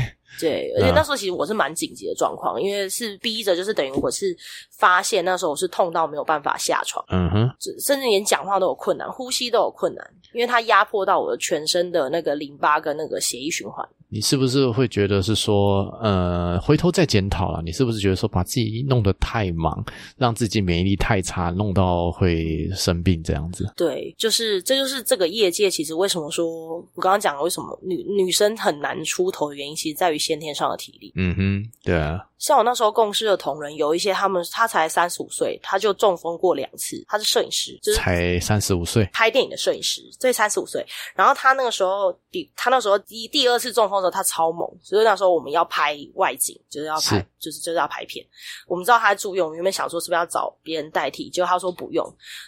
[0.40, 4.34] 对，而且嗯那时候其实我是蛮紧急的状况，因为是逼着，就是等于我是
[4.70, 13.86] 发现那时候我是痛到没有办法下床，嗯哼，甚甚至连讲话都有困难，呼吸都有困难，因为它压迫到我的全身的那个淋巴跟那个血液循环。
[14.12, 17.62] 你是不是会觉得是说，呃，回头再检讨了？
[17.62, 19.84] 你是不是觉得说把自己弄得太忙，
[20.16, 23.72] 让自己免疫力太差，弄到会生病这样子？
[23.76, 31.12] 对，就是这就是这个业界其实为什么说我刚刚讲了为什么女女生很难出头的原因，其实在于先天上的体力。
[31.14, 40.84] 嗯哼，对啊，像我那时候共事的同仁，有一些他们他才三十五岁，他就中风过两次，他是摄影师，就是才三十五岁，拍电影的摄影师，所以三十五岁。
[41.14, 48.24] 然后他那个时候第他那时候第第二次中风的时候，他超猛，所以那时候我们要拍外景，就是要拍是就是就是要拍片。
[48.66, 52.04] 我们知道他在住院，我们原本想说是不是要找别人代替，结果他说不用。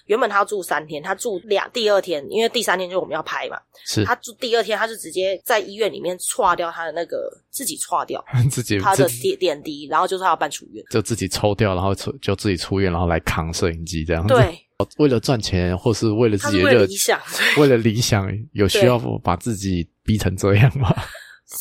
[0.06, 10.84] 原本他要住三天，他住两第二天，因为第三天就是我们要拍嘛，是他住第二天他就直接在医院里面岔掉他的那个自己岔掉 自己他的点点滴，然后就是他要办出院。
[10.90, 14.34] 就自己抽掉，然后出就自己出院，然后来扛摄影机这样子。
[14.34, 14.58] 对，
[14.98, 17.20] 为了赚钱，或是为了自己的为了理想，
[17.56, 20.94] 为了理想，有需要把自己逼成这样吗？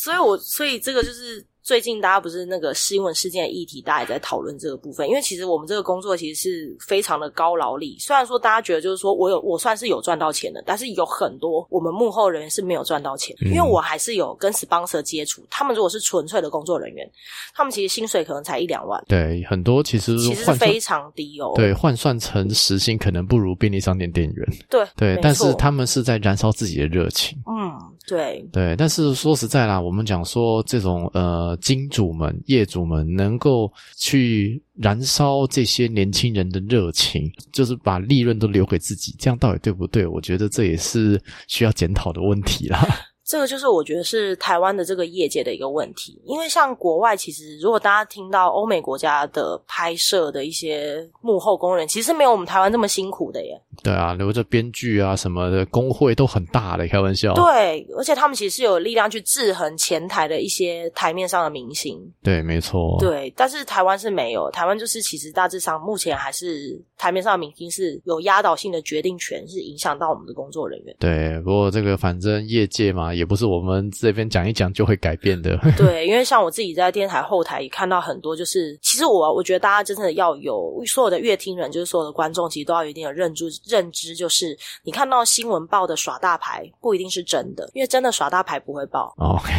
[0.00, 5.08] 所以我所以这个就是最近大家不是那个新闻事件的议题，大家也在讨论这个部分。
[5.08, 17.08] 因为其实我们这个工作其实是非常的高劳力，虽然说大家觉得就是说我有我算是有赚到钱的，但是有很多我们幕后人员是没有赚到钱，嗯因为我还是有跟 sponsor 接触，他们如果是纯粹的工作人员，
[17.54, 21.52] 他们其实薪水可能才一两万，对，很多其实其实非常低哦。
[21.54, 24.48] 对换算成时薪，可能不如便利商店店员。
[24.68, 27.38] 对对，但是他们是在燃烧自己的热情。
[27.46, 40.06] 嗯对对，但是说实在啦，我们讲说这种呃金主们、业主们能够去燃烧这些年轻人的热情，就是把利润都留给自己，这样到底对不对？
[40.06, 42.84] 我觉得这也是需要检讨的问题啦。
[43.24, 53.58] 这个就是我觉得是台湾的这个业界的一个问题，因为像国外，其实如果大家听到欧美国家的拍摄的一些幕后工人，其实没有我们台湾这么辛苦的耶。
[53.82, 57.32] 对啊，留着编剧啊什么的，工会都很大的，开玩笑。
[57.34, 61.98] 对，而且他们其实是有力量去制衡前台的一些台面上的明星。
[62.22, 62.96] 对，没错。
[63.00, 70.94] 对，但是台湾是没有，台湾就是其实大致上目前还是台面上的明星是有压倒性的决定权，是影响到我们的工作人员。
[70.98, 75.58] 对，不过这个反正业界嘛，也不是我们这边讲一讲就会改变的。
[75.76, 89.52] 对，因为像我自己在电台后台也看到很多，就是其实我我觉得大家真的要有所有的乐听人，就是所有的观众，其实都要有一定的认知认知，就是你看到新闻报的耍大牌不一定是真的，因为真的耍大牌不会报，OK，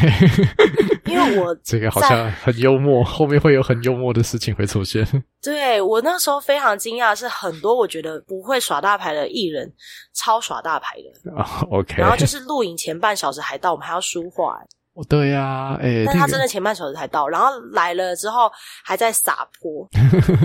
[1.06, 5.06] 因为我 这个好像很幽默，后面会有很幽默的事情会出现。
[5.42, 9.72] 对我那时候非常惊讶，是很多我觉得不会耍大牌的艺人
[10.14, 14.60] 超耍大牌的，啊 OK，然后就是录影前半小时还到，我们还要书画、
[14.94, 18.52] 哦对呀、哎、但他真的前半小时才到，然后来了之后
[18.84, 19.90] 还在撒泼，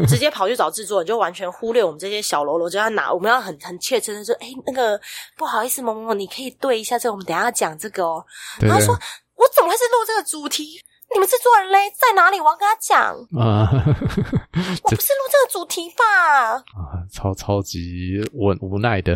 [0.09, 4.99] 直接跑去找制作人，就完全忽略我们这些小喽啰，就要拿我们要很很切真的说，哎，那个
[5.37, 8.25] 不好意思，某某某，你可以对一下这个，我们等一下要讲这个哦。
[8.61, 8.95] 然后说，
[9.37, 10.81] 我怎么会是录这个主题？
[11.15, 12.39] 你们制作人嘞在哪里？
[12.39, 16.53] 我要跟他讲， 啊，我不是录这个主题吧？
[16.53, 19.15] 啊，超超级无无奈的，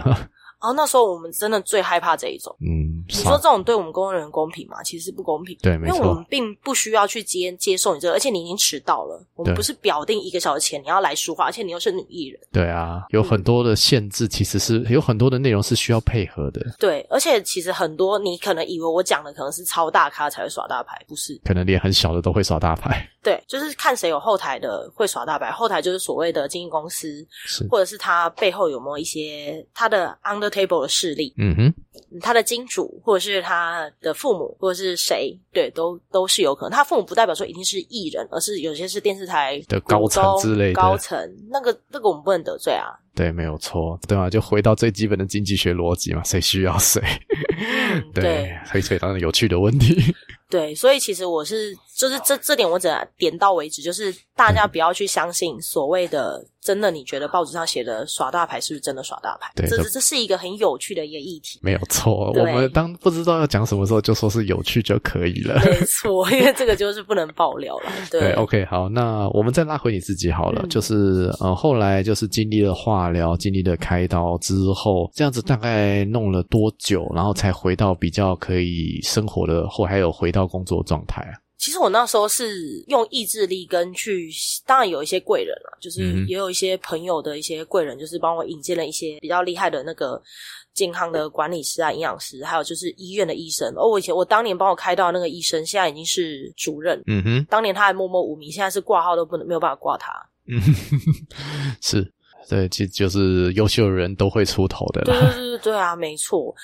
[0.63, 2.55] 然后那时候我们真的最害怕这一种。
[2.61, 4.81] 嗯，你说这种对我们工作人员公平吗？
[4.85, 5.59] 其实不公平。
[5.61, 9.21] 对，没因为我们，并不需要去接接受你这个，而且你已经迟到了。
[9.35, 12.41] 我们不是表定一个小时前你要来说话，而且你又是女艺人。
[12.53, 21.41] 对啊，有很多的限制，其实是有很多的内容是需要配合的，对，而且其实很多你可能以为我讲的可能是超大咖才会耍大牌，不是？
[21.45, 31.75] 可能连很小的都会耍大牌，对，就是看谁有后台的会耍大牌，后台就是所谓的经纪公司，是，或者是他背后有没有一些他的 under table 的势力，嗯哼，
[32.13, 36.77] 嗯他的金主或者是他的父母或者是谁，对，都都是有可能。
[36.77, 41.19] 他父母不代表说一定是艺人，而是有些是电视台的高层之类的高层。
[41.51, 42.93] 那个那个我们不能得罪啊。
[43.15, 46.99] 对，没有错，对啊，就回到最基本的经济学逻辑嘛，谁需要谁，
[47.59, 49.95] 嗯， 对对，所以所以当然有趣的问题，
[50.49, 59.51] 对，所以其实我是就是这这点我只能点到为止，就是大家不要去相信所谓的真的，你觉得报纸上写的耍大牌是不是真的耍大牌？
[59.57, 61.59] 对这这是一个很有趣的一个议题。
[61.61, 62.33] 没有错。
[62.33, 65.61] 我们当不知道要讲什么时候，就说是有趣就可以了。
[65.65, 67.91] 没错，因为这个就是不能爆料了。
[68.11, 81.35] 对对，OK，好，那我们再拉回你自己好了，嗯就是呃，后来就是经历了化疗，经历了开刀之后，这样子大概弄了多久，然后才回到比较可以生活的，或还有回到工作状态啊？
[81.63, 84.29] 其实我那时候是用意志力跟去，
[84.67, 90.21] 当然有一些贵人了，就是嗯也有一些朋友的一些贵人，就是帮我引荐了一些比较厉害的那个
[90.75, 93.73] 健康的管理师啊、营养师，还有就是医院的医生。
[93.77, 97.01] 哦，我以前我当年帮我开到那个医生，现在已经是主任。
[97.07, 100.13] 嗯哼，当年他还默默无名，现在是挂号都不能没有办法挂他。
[100.49, 100.61] 嗯，
[101.81, 102.13] 是。
[102.49, 105.21] 对，其实就是优秀的人都会出头的对啦。
[105.21, 106.55] 对对对对啊，没错。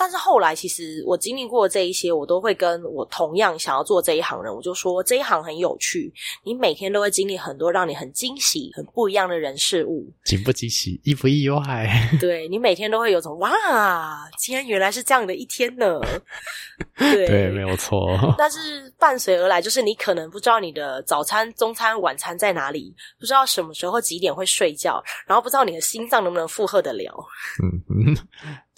[0.00, 6.10] 但是后来，其实我经历过这一些，我都会跟我同样想要做这一行人，我就说这一行很有趣，
[6.42, 10.10] 你每天都会经历很多让你很惊喜、很不一样的人事物。
[10.24, 11.86] 惊不惊喜，意不意外？
[12.18, 16.00] 对你每天都会有种哇，今天原来是这样的一天呢。
[16.96, 18.16] 对对，没有错。
[18.38, 27.12] 但是伴随而来，就是你可能不知道你的早餐、中餐、晚餐在哪里，不知道什么时候几点会睡觉，然后不知道你的心脏能不能负荷得了。
[27.62, 28.16] 嗯嗯，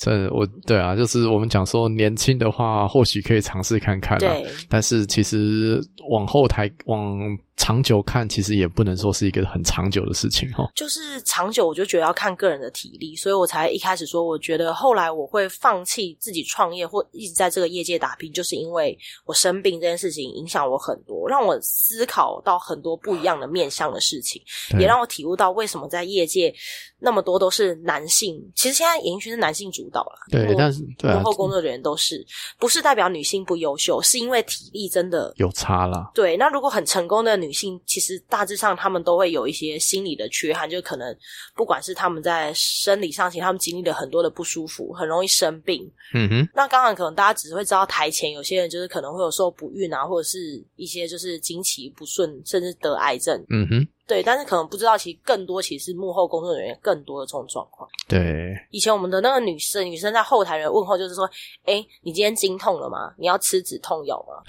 [0.03, 4.29] 这我对啊，就是我们讲说年轻的话，或许可以尝试看看啦。
[4.29, 5.81] 对，但是其实
[6.11, 7.21] 往后台往
[7.57, 10.71] 长久看，其实也不能说是一个很长久的事情哦。
[10.75, 24.43] 就是长久，我就觉得要看个人的体力，所以我才一开始说，我觉得后来我会放弃自己创业或一直在这个业界打拼，就是因为我生病这件事情影响我很多，让我思考到很多不一样的面向的事情，
[24.79, 26.53] 也让我体悟到为什么在业界
[26.99, 28.43] 那么多都是男性。
[28.57, 32.27] 其实现在演艺圈是男性主导了，对但是幕后工作人员都是，
[32.59, 36.11] 不是代表女性不优秀，是因为体力真的有差了。
[36.15, 41.15] 对，那如果很成功的女性，其实大致上她们都会有一些心理的缺憾，就可能
[41.55, 45.91] 不管是她们在生理上，其实她们经历了很多的不舒服，很容易生病。
[46.15, 53.45] 嗯哼，那刚刚可能大家只会知道台前有些人就是可能会有受不孕啊，或者是一些就是经期不顺，甚至得癌症。
[53.51, 57.89] 嗯哼，对，但是可能不知道，其实更多其实是幕后工作人员更多的这种状况。
[58.09, 61.29] 对，以前我们的那个女生，女生在后台人问候就是说
[61.65, 63.15] ：“哎，你今天经痛了吗？
[63.17, 64.43] 你要吃止痛药吗？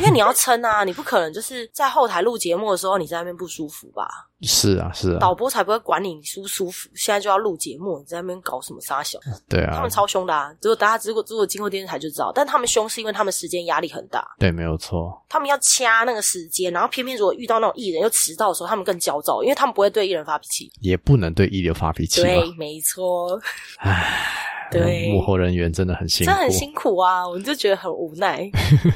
[0.00, 4.08] 因为你要撑啊，你不可能就是在后台录节目的时候你在那边不舒服吧？
[4.44, 9.18] 是啊，是啊，导播才不会管你你舒不舒服，现在就要录节目，你在那边搞什么傻小？
[9.48, 10.54] 对啊他们，超凶的啊！
[10.62, 15.22] 如果大家如果如果经过电视台就知道，但他们凶是因为他们时间压力很大，对，没有错。
[15.28, 20.70] 他们要掐那个时间，然后偏偏如果遇到那种艺人又迟到的时候，他们更焦躁，因为他们不会对艺人发脾气。
[20.80, 22.26] 也不能对一流发脾气嘛。
[22.26, 23.40] 对，没错。
[23.78, 28.48] 唉，对幕后人员真的很辛苦，真的很辛苦啊，我就觉得很无奈。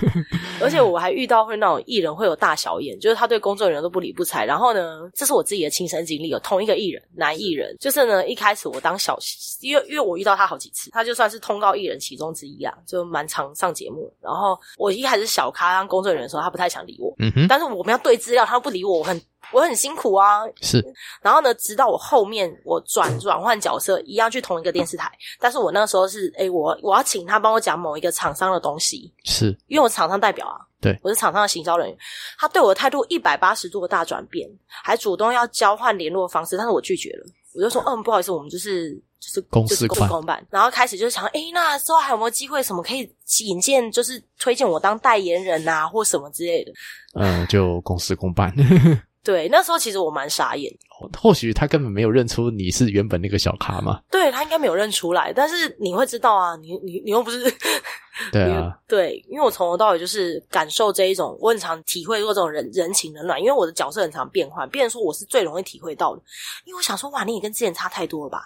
[0.60, 4.44] 而且我还遇到会那种艺人会有大小眼，就是他对工作人员都不理不睬。
[4.44, 9.16] 然后呢，这是我自己的亲身经历，有同一个艺人，男艺人，就是呢一开始我当小，
[9.60, 14.12] 因为因为我遇到他好几次，他就算是通告艺人其中之一啊，就蛮常上节目。
[14.20, 19.20] 然后我一开始小咖当工作人员的时候，他不太想理我，嗯哼，但是我们要对资料，他不理我，我很
[19.52, 20.42] 我很辛苦啊。
[20.60, 20.84] 是。
[21.22, 25.10] 然后呢，直到我后面我转转换角色，一样去同一个电视台，
[25.40, 30.98] 但是我那个时候是，诶，我我要请他帮我讲某一个厂商的东西，是，因为我是厂商代表啊，对。
[31.02, 31.96] 我是厂商的行销人员，
[32.38, 43.10] 他对我的态度一百八十度的大转变，还主动要交换联络方式，但是我拒绝了，我就说，嗯，不好意思，我们就是就是公事公公办，然后开始就是想，哎，那之后还有没有机会什么可以
[43.44, 46.72] 引荐，就是推荐我当代言人啊，或什么之类的。
[47.14, 48.52] 嗯，就公事公办。
[49.28, 50.74] 对，那时候其实我蛮傻眼，
[51.20, 54.00] 或许他根本没有认出你是原本那个小咖嘛。
[54.10, 57.44] 对他应该没有认出来，但是你会知道啊，你你你又不是
[58.32, 66.22] 对啊， 对，因为我从头到尾就是感受这一种，我很常体会过这种人人情冷暖，因为我的角色很常变换，变成说我是最容易体会到的，
[66.64, 68.44] 因为我想说，哇，你也跟之前差太多了吧？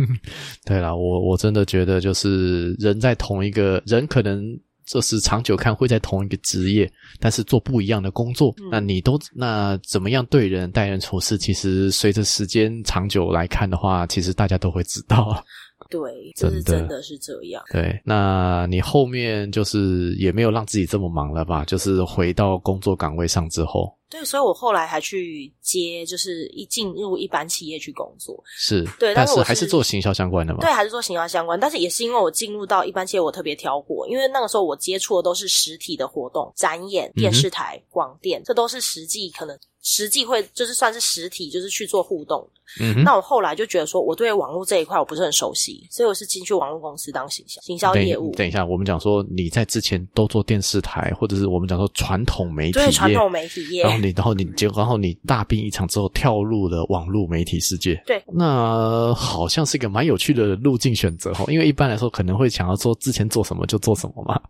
[0.66, 4.60] 对啦，我我真的觉得就是人在同一个人可能。
[4.90, 8.52] 就是长久看会在同一个职业，但是做不一样的工作。
[8.58, 11.38] 嗯那你都那怎么样对人待人处事？
[11.38, 15.42] 其实随着时间长久来看的话，其实大家都会知道。
[15.88, 16.00] 对，
[16.36, 17.62] 真的真的是这样。
[17.72, 21.64] 对，那你后面就是也没有让自己这么忙了吧？
[21.64, 28.42] 就是回到工作岗位上之后，对，所以我后来还去接，就是一进入一般企业去工作。
[28.58, 30.60] 是对但是还是是做行销相关的嘛？
[30.60, 42.48] 对，还是做行销相关，但是也是因为我进入到一般企业，我特别挑过，因为那个时候我接触的都是实体的活动、展演、电视台、广电，这都是实际可能实际会就是算是实体，就是去做互动。
[42.80, 48.30] 嗯哼，那我后来就觉得说，我对网络这一块我不是很熟悉，所以我是进去网络公司当行销行销业务。
[48.36, 58.02] 等一下，我们讲说你在之前都做电视台，或者是我们讲说传统媒体对传统媒体业然，后你，然后你结果，然后你大病一场之后，跳入了网络媒体世界。
[58.06, 61.44] 对，那好像是一个蛮有趣的路径选择哦。
[61.48, 64.40] 因为一般来说，可能会想要说之前做什么就做什么嘛。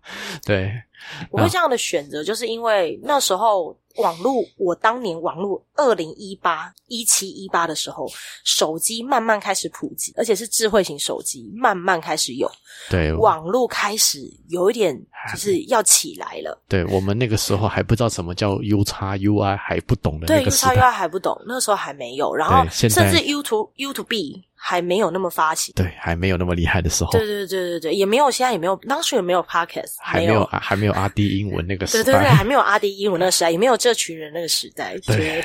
[0.46, 0.72] 对，
[1.30, 8.06] 我会这样的选择，就是因为那时候网络，我当年网络二零一八一七一八的时候，
[8.44, 12.50] 手机慢慢开始普及，而且是智慧型手机慢慢开始有，
[12.90, 15.00] 对，网络开始有一点
[15.32, 15.60] 就是。
[15.70, 16.58] 要起来了。
[16.68, 20.82] 对我们那个时候还不知道什么叫 U 叉 UI，还不懂的对那个 U 叉时代。
[20.82, 25.72] UI 还不懂，那时候还没有，然后甚至 U to U to B 还没有那么发起。
[25.72, 34.96] 对，还没有那么厉害的时候，对对对对对，也没有现在也没有，当时也没有 podcast，还没有还没有阿迪英文那个时代对对对，还没有阿迪英文那个时代，也没有这群人那个时代。
[35.06, 35.42] 对，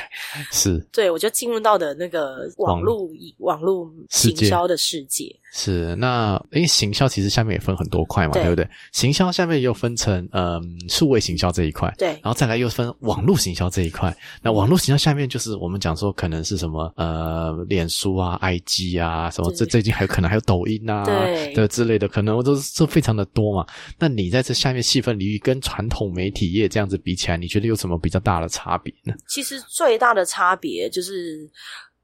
[0.52, 3.08] 是，对我就进入到的那个网络
[3.38, 5.34] 网络行销的世界。
[5.52, 8.68] 是，那因为行销其实下面也分很多块嘛，对不对？
[8.92, 14.14] 行销下面又分成嗯数位行销这一块，对，然后再来又分网络行销这一块。
[14.42, 21.04] 那网络行销下面就是我们讲说可能是什么呃脸书啊、IG 啊什么，这最近还有可能还有抖音啊
[21.54, 23.66] 的之类的，可能都是非常的多嘛。
[23.98, 29.14] 那你在这下面细分领域跟传统媒体业这样子比起来，你觉得有什么比较大的差别呢？
[29.28, 31.50] 其实最大的差别就是。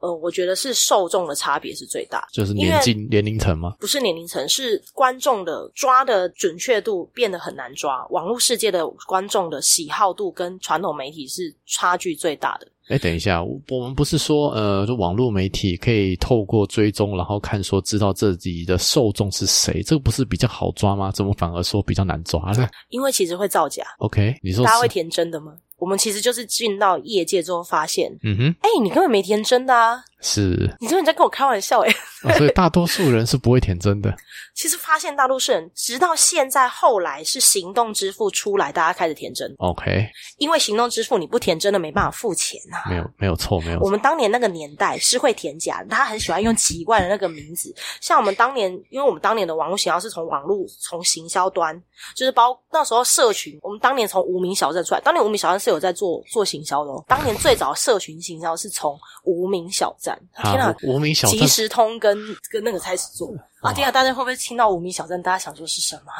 [0.02, 3.74] 呃，我觉得是受众的差别是最大，就是年纪年龄层吗？
[3.78, 8.04] 不是年龄层，是观众的抓的准确度变得很难抓。
[8.10, 12.66] 网络世界的观众的喜好度跟传统媒体是差距最大的。
[12.88, 21.12] 哎，等一下，我们不是说呃，就网络媒体可以透过追踪，然后看说知道自己的受众是谁，这个不是比较好抓吗？
[21.12, 22.68] 怎么反而说比较难抓呢？
[22.88, 23.84] 因为其实会造假。
[23.98, 25.52] OK，你说大家会填真的吗？
[25.82, 30.04] 我们其实就是进到业界之后发现，嗯哼，哎，你根本没天真的啊。
[30.20, 31.92] 是，你根本在跟我开玩笑哎？
[32.36, 34.14] 所以大多数人是不会填真的。
[34.54, 39.50] 其实发现大多数人，直到现在后来是行动支付出来，大家开始填真。
[39.56, 40.06] OK，
[40.36, 42.84] 因为行动支付你不填真的没办法付钱啊。
[42.90, 43.80] 没有，没有错，没有。
[43.80, 47.74] 我们当年那个年代是会填假，他很喜欢用奇怪的那个名字。
[48.00, 51.74] 像我们当年，因为我们当年的网络行销是从网络从行销端，
[52.14, 57.02] 就是包那时候社群，我们当年从无名小镇出来，当年无名小镇是有在做做行销的哦。
[57.08, 60.18] 当年最早社群行销是从无名小站。
[60.42, 60.74] 天哪！
[60.82, 63.34] 无名小站即时通跟跟跟那个开始做。
[63.62, 63.72] 啊！
[63.72, 63.92] 天啊！
[63.92, 65.20] 大家会不会听到无名小站？
[65.22, 66.12] 大家想说是什么？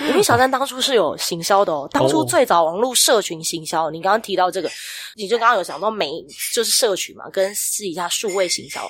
[0.10, 3.90] 无名小站当初是有行销的哦，当初最早网络社群行销。
[3.90, 4.70] 你刚刚提到这个，
[5.16, 6.10] 你就刚刚有讲到媒
[6.54, 8.80] 就是社群嘛，跟私底下数位行销。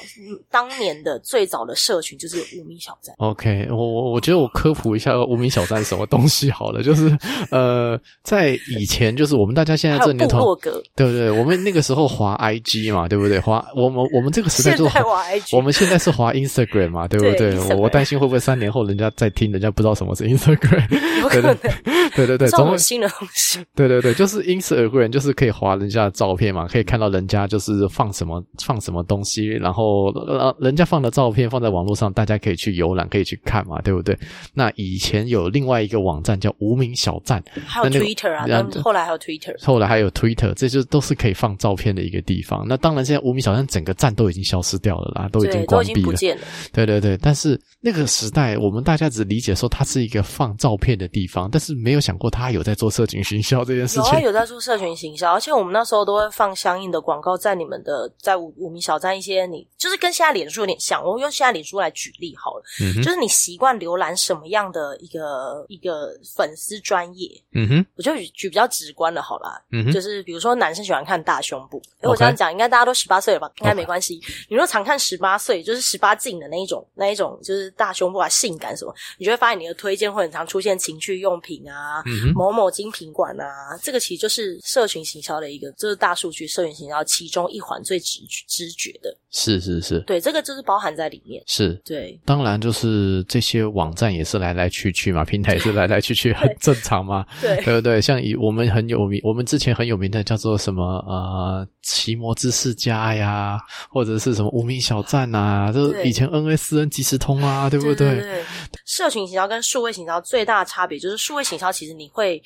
[0.48, 3.12] 当年的最早的社群就是无名小站。
[3.18, 7.18] OK，我我我觉得我科普一下无名小站什么东西好了，就是
[7.50, 11.30] 呃，在以前就是我们大家现在这年头，对不对？
[11.32, 13.40] 我们那个时候滑 IG 嘛，对不对？
[13.40, 13.88] 滑我。
[13.88, 14.84] 我们我们这个时代就
[15.56, 17.58] 我们现在是滑 Instagram 嘛，对不对？
[17.74, 20.86] 我我担心会不会三年后人家在听，人家不知道什么是 Instagram。
[21.28, 21.56] 对对
[22.14, 23.64] 对对对，总新的东西。
[23.74, 34.16] 对对对，就是 Instagram，就是可以划人家的照片嘛，可以看到人家就是放什么放什么东西，然后呃人家放的照片放在网络上，大家可以去浏览，可以去看嘛，对不对？
[34.52, 38.46] 那以前有另外一个网站叫无名小站，还有 Twitter 啊，
[38.82, 42.66] 后来还有 Twitter，后来还有 Twitter，这就都是可以放照片的一个地方。
[42.68, 43.78] 那当然，现在无名小站整。
[43.78, 46.36] 整个站都已经消失掉了啦，都已经关闭了。
[46.72, 54.20] 对对对，但是那个时代，我们大家只理解说它是一个放照片的地方，但是没有想过它有在做社群行销这件事情。
[54.20, 61.02] 有在做社群行销，而且我们那时候都会放相应的广告在你们的在五五名小站一些，你就是跟现在脸书有点像。
[61.02, 67.28] 我用现在脸书来举例好了，嗯就是你习惯浏览什么样的一个一个粉丝专业？
[67.54, 73.48] 嗯哼，我就举比较直观的好啦，嗯哼，就是比如说男生喜欢看大胸部，我这样讲应该大家都十八岁了吧？
[73.60, 74.20] 应该没关系。
[74.48, 82.02] 你若常看十八岁，就是十八禁的那一种，那一种就是大胸部啊、性感什么，你就会发现你的推荐会很常出现情趣用品啊、
[82.34, 83.46] 某某精品馆啊。
[83.82, 89.16] 这个其实就是社群行销的一个，就是大数据社群行销其中一环最直直觉的。
[89.30, 91.42] 是是是，对，这个就是包含在里面。
[91.46, 97.26] 是，对，当然就是这些网站也是来来去去嘛，平台也是来来去去， 很正常嘛。
[97.40, 98.00] 对，对不对？
[98.00, 103.58] 像以我们很有名，我们之前很有名的叫做什么呃，奇摩知识家呀，
[103.90, 108.44] 或者是什么无名小站呐，就是以前 NSN 即时通啊，对不对？
[108.84, 112.42] 社群行销跟数位行销最大的差别就是，数位行销其实你会。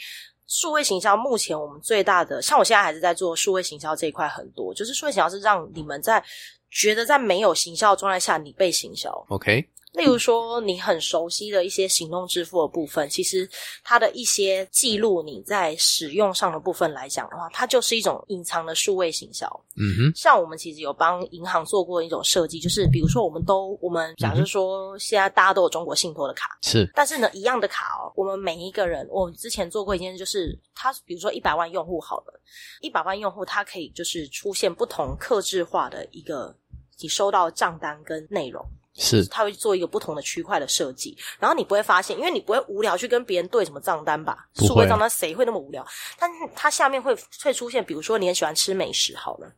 [0.48, 6.22] 数位行销目前我们最大的，像我现在还是在做数位行销这一块，很多就是数位行销是让你们在
[6.70, 9.10] 觉得在没有行销状态下，你被行销。
[9.28, 9.66] OK。
[9.92, 13.48] 例如说，你很熟悉的一些行动支付的部分，其实
[13.84, 19.46] 它的一些记录，你在使用上的部分来讲的话，它就是一种隐藏的数位行销。
[19.76, 32.40] 嗯哼，像我们其实有帮银行做过一种设计，就是比如说，我们都我们假设说，现在大家都有中国信托的卡，是，但是呢，一样的卡哦，我们每一个人，我们之前做过一件，就是他比如说一百万用户好了，
[32.80, 36.56] 一百万用户，它可以就是出现不同克制化的一个
[37.00, 38.64] 你收到账单跟内容。
[38.94, 44.46] 是，他会做一个不同的区块的设计，然后你不会发现，因为你不会无聊去跟别人对什么账单吧？
[44.56, 45.86] 数位账单谁会那么无聊？
[46.18, 49.52] 但它下面会会出现，比如说你很喜欢吃美食，好了，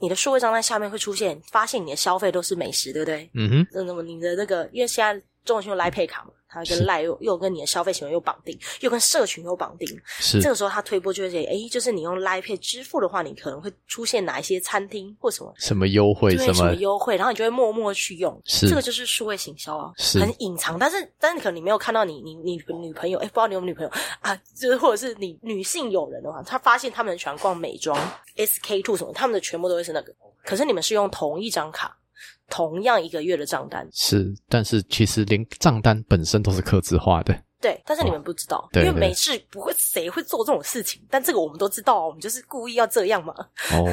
[0.00, 3.30] 你的数位账单下面会出现，发现你的消费都是美食，对不对？
[3.34, 3.66] 嗯哼。
[3.72, 5.22] 那那么你的那个，因为现在。
[5.48, 9.88] 中国信用赖配卡嘛，它跟赖又又跟你的消费行为又绑定，又跟社群又绑定。
[10.06, 10.40] 是。
[10.40, 15.52] 这个时候它推播就会写，哎，就是你用赖配支付的话，你可能会出现哪一些餐厅或什么。
[15.56, 18.68] 什么优惠对什什么优惠，然后你就会默默去用，是。
[18.68, 20.20] 这个就是数位行销啊，是。
[20.20, 23.90] 很隐藏，但是但是可能你没有看到你你你女朋友，哎，不知道你有没有女朋友
[24.20, 27.98] 啊，就是或者是你女性友人的话，她发现他们喜欢逛美妆
[28.36, 31.96] SK two 什么，他们的全部都会是那个，可是你们是用同一张卡，
[32.48, 37.34] 同样一个月的账单，是，但是其实连账单本身都是刻字化的。
[37.60, 41.02] 对，但是你们不知道，对对因为每次不会，谁会做这种事情？
[41.10, 43.34] 但这个我们都知道啊，我们就是故意要这样嘛。
[43.72, 43.84] 哦，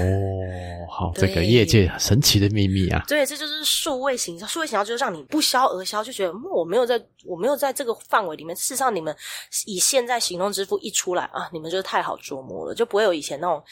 [0.88, 3.04] 好，这对个业界神奇的秘密啊！
[3.10, 4.46] 对，这就是数位行销。
[4.46, 8.56] 数位行销就是让你不销而销，就觉得嗯我没有在，我没有在这个范围里面。
[8.56, 9.16] 事实上，你们
[9.66, 13.64] 以现在行动支付一出来啊，你们就是太好琢磨了，就不会有以前那种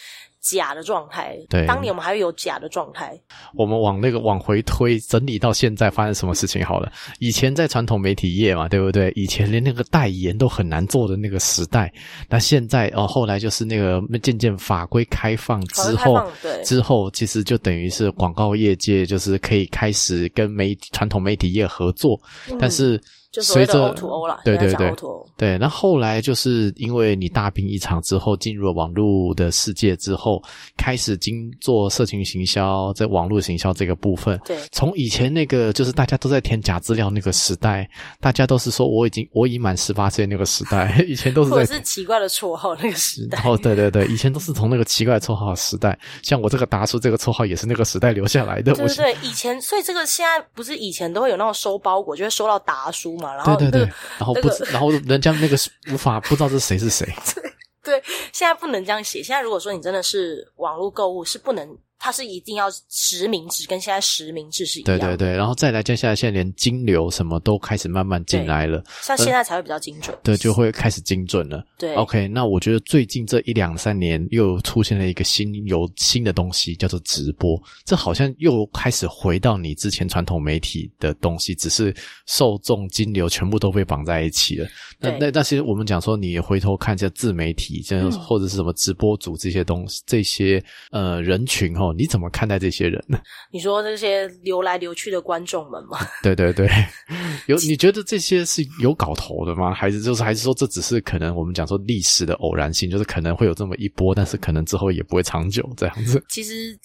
[0.43, 1.35] 假的状态。
[1.49, 3.19] 对当年我们还会有假的状态。
[3.55, 6.91] 我们往那个往回推，整理到现在发生什么事情好了。
[7.19, 9.11] 以前在传统媒体业嘛，对不对？
[9.15, 11.91] 以前连那个代言都很难做的那个时代，
[12.29, 22.19] 那现在哦，后来就是那个渐渐法规开放之后对，之后其实就等于是广告业界就是可以开始跟媒体传统媒体业合作，
[22.59, 23.01] 但是嗯
[23.33, 24.93] 就所谓的随着 O to O 啦，对对对。
[25.35, 30.39] 对，那后来就是因为你大病一场之后，进入了网络的世界之后，
[30.77, 34.39] 开始经做社群行销，在网络行销这个部分。
[34.45, 37.89] 对从以前那个就是大家都在填假资料那个时代，
[38.21, 43.41] 大家都是说我已经我已满十八岁那个时代， 以前都是在或者是奇怪的绰号那个时代。
[43.43, 48.73] 哦，对对对，以前都是从那个奇怪的绰号时代，像我这个达叔这个绰号也是那个时代留下来的。
[48.73, 57.07] 我对对对，以前所以这个现在不是以前都会有那种收包裹，就会收到达书嘛，然后对对对，然后不知，那个然后人家那个是无法不知道这是谁是谁。
[57.81, 58.01] 对，
[58.31, 59.21] 现在不能这样写。
[59.23, 65.07] 现在如果说你真的是网络购物，是不能，它是一定要实名制，跟现在实名制是一样的。
[65.07, 70.13] 对对对，然后再来，接下来现在连金流什么都开始慢慢进来了，像现在才会比较精准。
[70.21, 71.65] 对，就会开始精准了。
[71.77, 77.57] 对 OK，那我觉得最近这一两三年又出现了一个新有新的东西，叫做直播。
[77.85, 81.95] 这好像又开始回到你之前传统媒体的东西，只是
[82.25, 84.67] 受众金流全部都被绑在一起了。
[84.99, 93.19] 那那那其实我们讲说，你回头看一下自媒体，这嗯或者是什么直播主这些东西，这些呃人群哦，你怎么看待这些人呢？
[93.51, 96.67] 你说这些流来流去的观众们吗，对 对对，
[97.47, 99.73] 有你觉得这些是有搞头的吗？
[99.73, 106.23] 还是就是还是说这只是可能我们讲说历史的偶然性，就是可能会有这么一波，但是可能之后也不会长久这样子。
[106.29, 106.77] 其实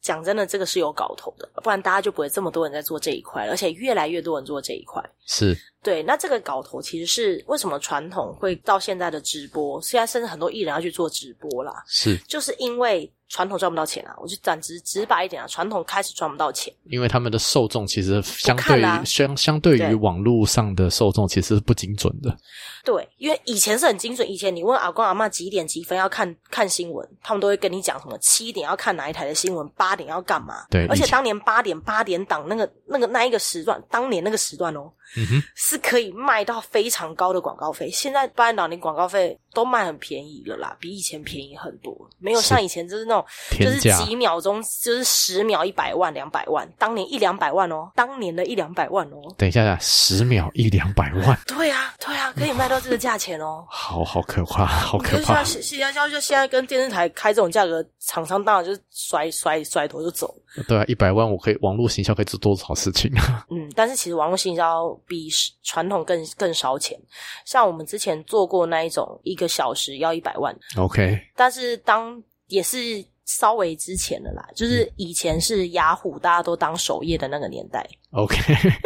[0.00, 5.02] 讲真的，这个是有搞头的，不然大家就不会这么多人在做这一块，而且越来越多人做这一块。
[5.26, 14.14] 是对，那这个搞头其实是为什么传统会到现在的直播，现在甚至很多艺人要去做直播啦，是，就是因为传统赚不到钱啊。
[14.18, 16.72] 我就讲直直白一点啊，传统开始赚不到钱。
[16.90, 22.36] 因为他们的受众其实相对于、相相对于网络上的受众其实是不精准的。
[22.84, 30.66] 对，因为以前是很精准，以前你问阿公阿妈几点几分要看看新闻，他们都会跟你讲什么七点要看哪一台的新闻，八点要干嘛。
[30.70, 37.90] 对而且当年八点八点档那个那个那一个时段，当年那个时段哦，嗯哼，是可以卖到非常高的广告费。
[37.90, 43.26] 现在八点档连广告费都卖很便宜了啦，比以前便宜很多，没有像以前就是那种
[43.58, 49.34] 就是几秒钟就是十秒一百万两百万，当年一两百万哦，当年的一两百万哦。
[49.36, 53.64] 等一下，十秒一两百万，对啊，对啊，可以卖到这个价钱哦。
[53.70, 55.44] 好好可怕，好可就怕像。
[55.44, 60.34] 现现在就现在跟电视台开这种价格，厂商当然就是甩甩甩头就走。
[60.68, 63.44] 对啊，一百万我可以网络行销可以做多少事情啊？
[63.50, 65.28] 嗯，但是其实网络行销比
[65.62, 66.98] 传统更更烧钱。
[67.44, 78.36] 像我们之前做过那一种，一个小时要一百万，OK，但是当也是稍微之前的啦，就是以前是雅虎大家都当首页的那个年代，OK，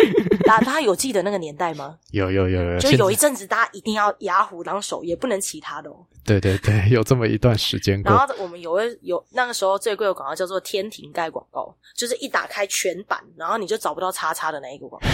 [0.44, 1.96] 大家大家有记得那个年代吗？
[2.10, 6.04] 有有有有，就有一阵子大家一定要雅虎当首页，不能其他的哦。
[6.24, 8.16] 对对对，有这么一段时间然。
[8.16, 15.08] 后我们有位有那个时候最贵的广告叫做天庭盖广告，就是一打开全版，然后你就找不到叉叉的那一个广告。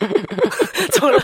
[0.92, 1.22] 怎么了？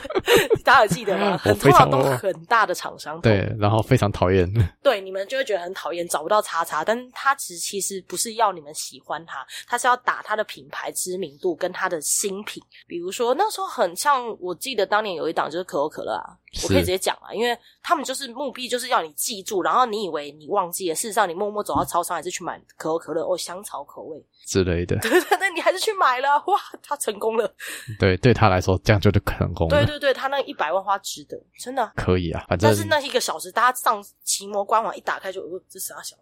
[0.64, 1.36] 大家有记得吗？
[1.38, 4.50] 很通常都很大的厂商，对，然后非常讨厌。
[4.82, 6.84] 对，你们就会觉得很讨厌，找不到叉叉。
[6.84, 12.62] 但是它其实其实不是要你们喜欢它，它是要打它的品牌知名度跟它的新品。
[12.86, 27.54] 比如说那时候很像，我记得当年有一档就是可口可乐啊，我可以直接讲啊，因为他们就是目的就是要你记住，然后你以为你忘记了，事实上你默默走到超商还是去买可口可乐哦，香草口味，之类的，对对 对，你还是去买了，哇，他成功了，
[27.98, 31.92] 对，对他来说这样就是成功了，对对对，他那一百万花值得，真的。
[31.96, 36.16] 可以啊，反正但是那一个小时，大家上奇摩官网一打开就，呃，这啥小。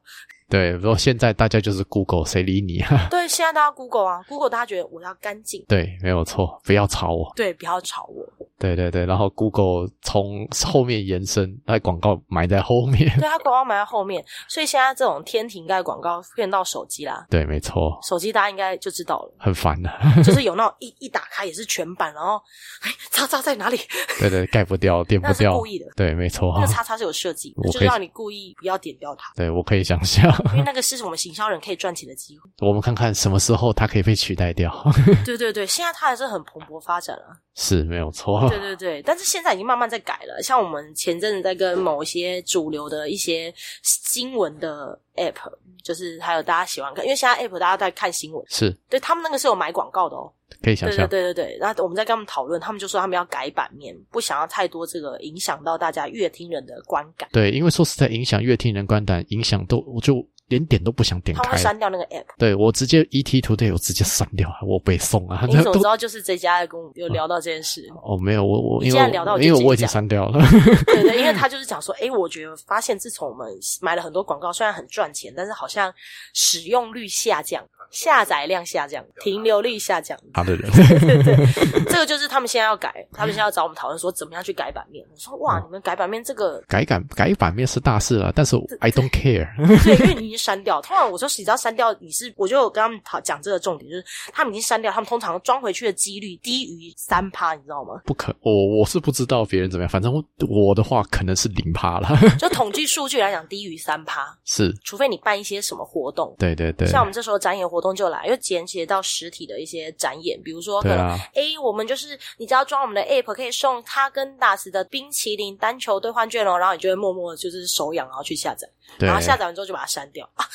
[0.55, 3.09] 对，如果现在大家就是 Google，谁理你啊？
[3.11, 7.32] 对，现在大家 Google 啊，Google 大家觉得我要干净，对，没有错，不要吵我。
[7.34, 8.24] 对，不要吵我。
[8.57, 13.11] 对对对，然后 Google 从后面延伸，那广告埋在后面。
[13.18, 19.90] 对，它广告埋在后面，所以现在这种天庭盖广告变到手机啦，对，没错，手机大家应该就知道了，很烦的。
[20.22, 22.40] 就是 有那种一一打开也是全版，然后
[22.82, 23.76] 哎，叉叉在哪里？
[24.20, 25.66] 对对，盖不掉，点不那是掉故。
[25.66, 26.61] 意的，对，没错那。
[26.61, 32.51] 个叉叉是有设计就是让你故意不要点掉它，对，我可以想象，因为那个是我们行销人可以赚钱的机会。
[32.59, 34.72] 我们看看什么时候它可以被取代掉。
[35.24, 37.36] 对对对，现在它还是很蓬勃发展啊。
[37.55, 38.49] 是没有错。
[38.49, 40.42] 对对对，但是现在已经慢慢在改了。
[40.42, 50.32] 像我们前阵子在跟某一些主流的一些新闻的 app，就是还有大家喜欢看，因为现在 app 大家在看新闻，是对他们那个是有买广告的哦。
[50.49, 51.09] 对对可以想象。
[51.09, 61.62] 对对对，然后我们在跟他们讨论，他们就说他们要改版面，不想要太多这个影响到大家乐听人的观感，对，因为说实在，影响乐听人观感，影响都我就连点都不想点他们会开。
[61.62, 62.24] 删掉那个 app。
[62.38, 67.88] 对我直接 ET Today 我直接删掉，我被送啊，你怎么知道就是这家跟我们有聊到这件事？
[68.02, 70.38] 哦没有我我你因为聊到因为我已经删掉了。
[70.86, 73.48] 对对， 因为他就是讲说，诶，我觉得发现自从我们
[73.80, 75.92] 买了很多广告，虽然很赚钱，但是好像
[76.32, 77.64] 使用率下降，
[77.95, 80.18] 下载量下降，停留率下降。
[80.32, 80.68] 他的人，
[81.01, 85.07] 对对，这个就是他们现在要改， 他们现在要找我们讨论说怎么样去改版面。
[85.11, 89.47] 我说哇，你们改版面这个，改版改版面是大事了，但是 I don't care。
[89.84, 90.80] 对，因为你已经删掉。
[90.82, 98.01] 通常我说你只要删掉，你是我就跟他们讨讲这个重点，就是他们已经删掉，他们通常装回去的几率低于三趴，你知道吗？
[98.05, 102.09] 不可，我我是不知道别人怎么样，反正我我的话可能是零趴了。
[102.38, 106.34] 就统计数据来讲，低于三趴，是，除非你办一些什么活动。
[106.38, 118.68] 对对对，像我们这时候展演活动就来，又连接到实体的一些展演，比如说可能 A，啊，我们就是你只要装我们的 app，可以送他跟达斯的冰淇淋单球兑换券哦，然后你就会默默地就是手痒，然后去下载，
[119.01, 120.24] 然后下载完之后就把它删掉。
[120.35, 120.47] 啊，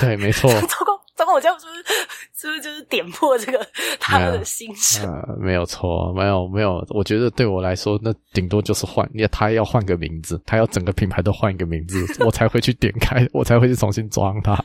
[0.00, 0.50] 对，没错。
[0.66, 1.82] 糟糕，糟糕，我这样是不是
[2.34, 3.66] 是不是就是点破这个
[4.00, 5.04] 他们的心声？
[5.04, 14.56] 呃，没有错，没有没有，我觉得对我来说，那顶多就是换，要他要换个名字，他要整个品牌都换一个名字，我才会去点开，我才会去重新装它。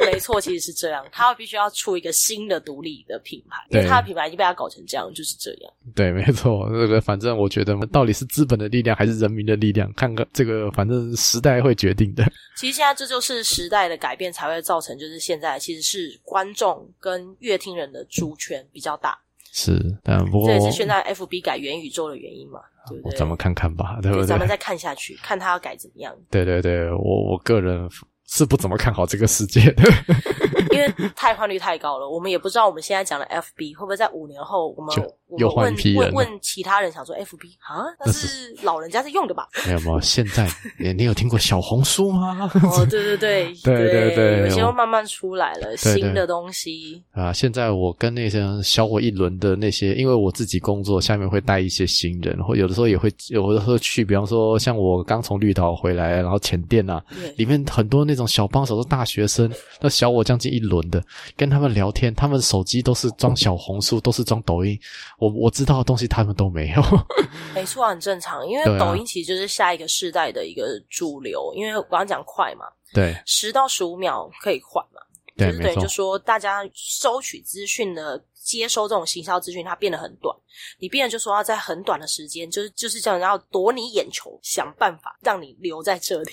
[0.00, 5.72] 没 错，其实是这样，他必须要出一个新的独立的品牌，因为对他的品牌已经被他搞成这样，就是这样。
[5.94, 12.24] 对，没错，这个反正我觉得到底是资本的力量还是人民的力量，看看这个，反正时代会决定的。
[12.56, 19.18] 其实现在这就是时代的改变，才会造成就是现在其实是观众跟乐听人的主权比较大，
[19.52, 23.18] 是，但不过这也是现在 FB 改元宇宙的原因嘛，对不对？
[23.18, 24.38] 咱们看看吧，对不对对咱？
[24.38, 26.14] 们再看下去，看他要改怎么样。
[26.30, 27.88] 对对对，我我个人
[28.26, 29.82] 是不怎么看好这个世界的。
[30.72, 39.48] 因为汰换率太高了，我们也不知道我们现在讲的 FB 会不会在五年后，我们就我又换们问一批人问问其他人，想说 FB 啊，那是老人家在用的吧？
[39.66, 42.50] 没有没有，现在 你你有听过小红书吗？
[42.62, 47.02] 哦，对对对 对对对有些慢慢出来了，新的东西。
[47.12, 59.50] 啊，现在我跟那些小我一轮的那些，因为我自己工作下面会带一些新人，或有的时候也会有的时候去，比方说像我刚从绿岛回来，然后前店啊，对里面很多那种小帮手都大学生，
[59.80, 61.02] 那小我将近一轮的，
[61.36, 64.78] 跟他们聊天，他们手机都是装小红书，都是装抖音，
[65.20, 66.82] 我我知道的东西他们都没有。
[67.54, 75.00] 没错，很正常，因为抖音其实就是下一个世代的一个主流，因为我刚刚讲快嘛，对十到十五秒可以快嘛，
[75.36, 80.34] 对，就是等于就，说大家收取资讯的接收这种行销资讯，它变得很短。
[80.78, 86.32] 你变得就说要在很短的时间，就是就是这样，要夺你眼球，想办法让你留在这里。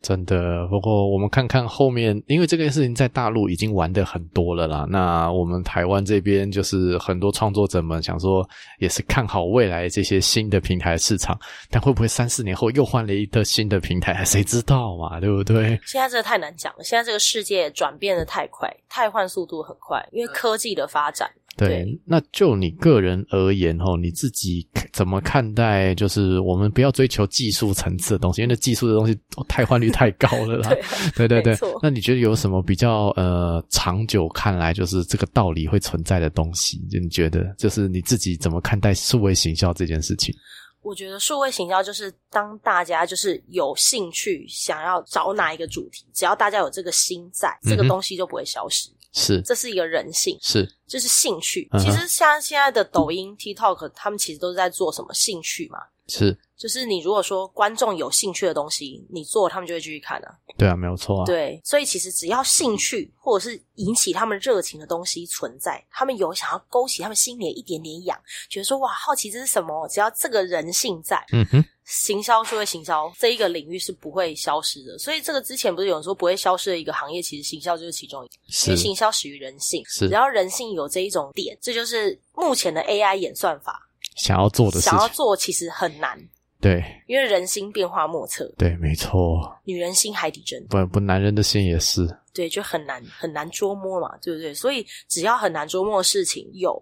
[0.00, 4.86] 真的，不过我们看看后面，因为这件事情在大陆已经玩的很多了啦。
[4.88, 11.38] 那我们台湾这边就是很多创作者们想说，也是看好未来这些新的平台市场，
[11.68, 15.18] 但会不会三四年后又换了一个新的平台，谁知道嘛？
[15.18, 15.78] 对不对？
[15.84, 21.28] 现在这个太难讲了，现在这个世界转变的太快，太换速度很快，因为科技的发展。
[21.58, 25.94] 对，对那就你个人而言哦，你自己怎么看待？
[25.94, 30.70] 就是我们不要追求技术层次的东西，因为那技术的东西哦汰换率太高了啦。
[31.16, 36.78] 对对对对，那你觉得有什么比较呃长久看来就是这个道理会存在的东西？
[36.90, 40.34] 就你觉得就是你自己怎么看待数位行销这件事情？
[40.82, 48.90] 我觉得数位行销就是当大家就是有兴趣想要找哪一个主题，只要大家有这个心在，这个东西就不会消失。
[49.12, 51.66] 是这是一个人性，是，就是兴趣。
[51.72, 55.78] 嗯其实像现在的抖音、TikTok，他们其实都是在做什么兴趣嘛？
[56.08, 60.34] 是，就是你如果说观众有兴趣的东西，你做他们就会继续看啊。
[60.58, 61.24] 对啊，没有错啊。
[61.24, 74.98] 对，所以其实只要兴趣或者是引起他们热情的东西存在，他们有想要勾起他们心里的一点点痒，觉得说哇好奇这是什么，只要这个人性在，嗯哼，行销就会行销，这一个领域是不会消失的。
[74.98, 86.18] 所以这个之前不是有人说不会消失的一个行业，其实行销就是其中一个，因是为行销始于人性，是只要人性有这一种点，这就是目前的 AI 演算法想要做的事想要，做其实很难，
[86.60, 89.58] 对因为人心变化莫测，对，没错。
[89.64, 90.64] 女人心海底针。
[90.68, 94.54] 不不，男人的心也是，对，就很难很难捉摸嘛，对不对？
[94.54, 96.80] 所以只要很难捉摸的事情有，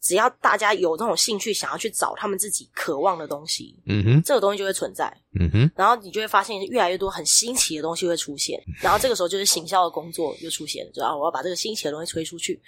[0.00, 5.14] 只要大家有这种兴趣，想要去找他们自己渴望的东西，嗯哼，这个东西就会存在。
[5.38, 12.58] 嗯哼，然后你就会发现越来越多很新奇的东西会出现，然后这个时候就是行销的工作就出现了，就啊我要把这个新奇的东西推出去，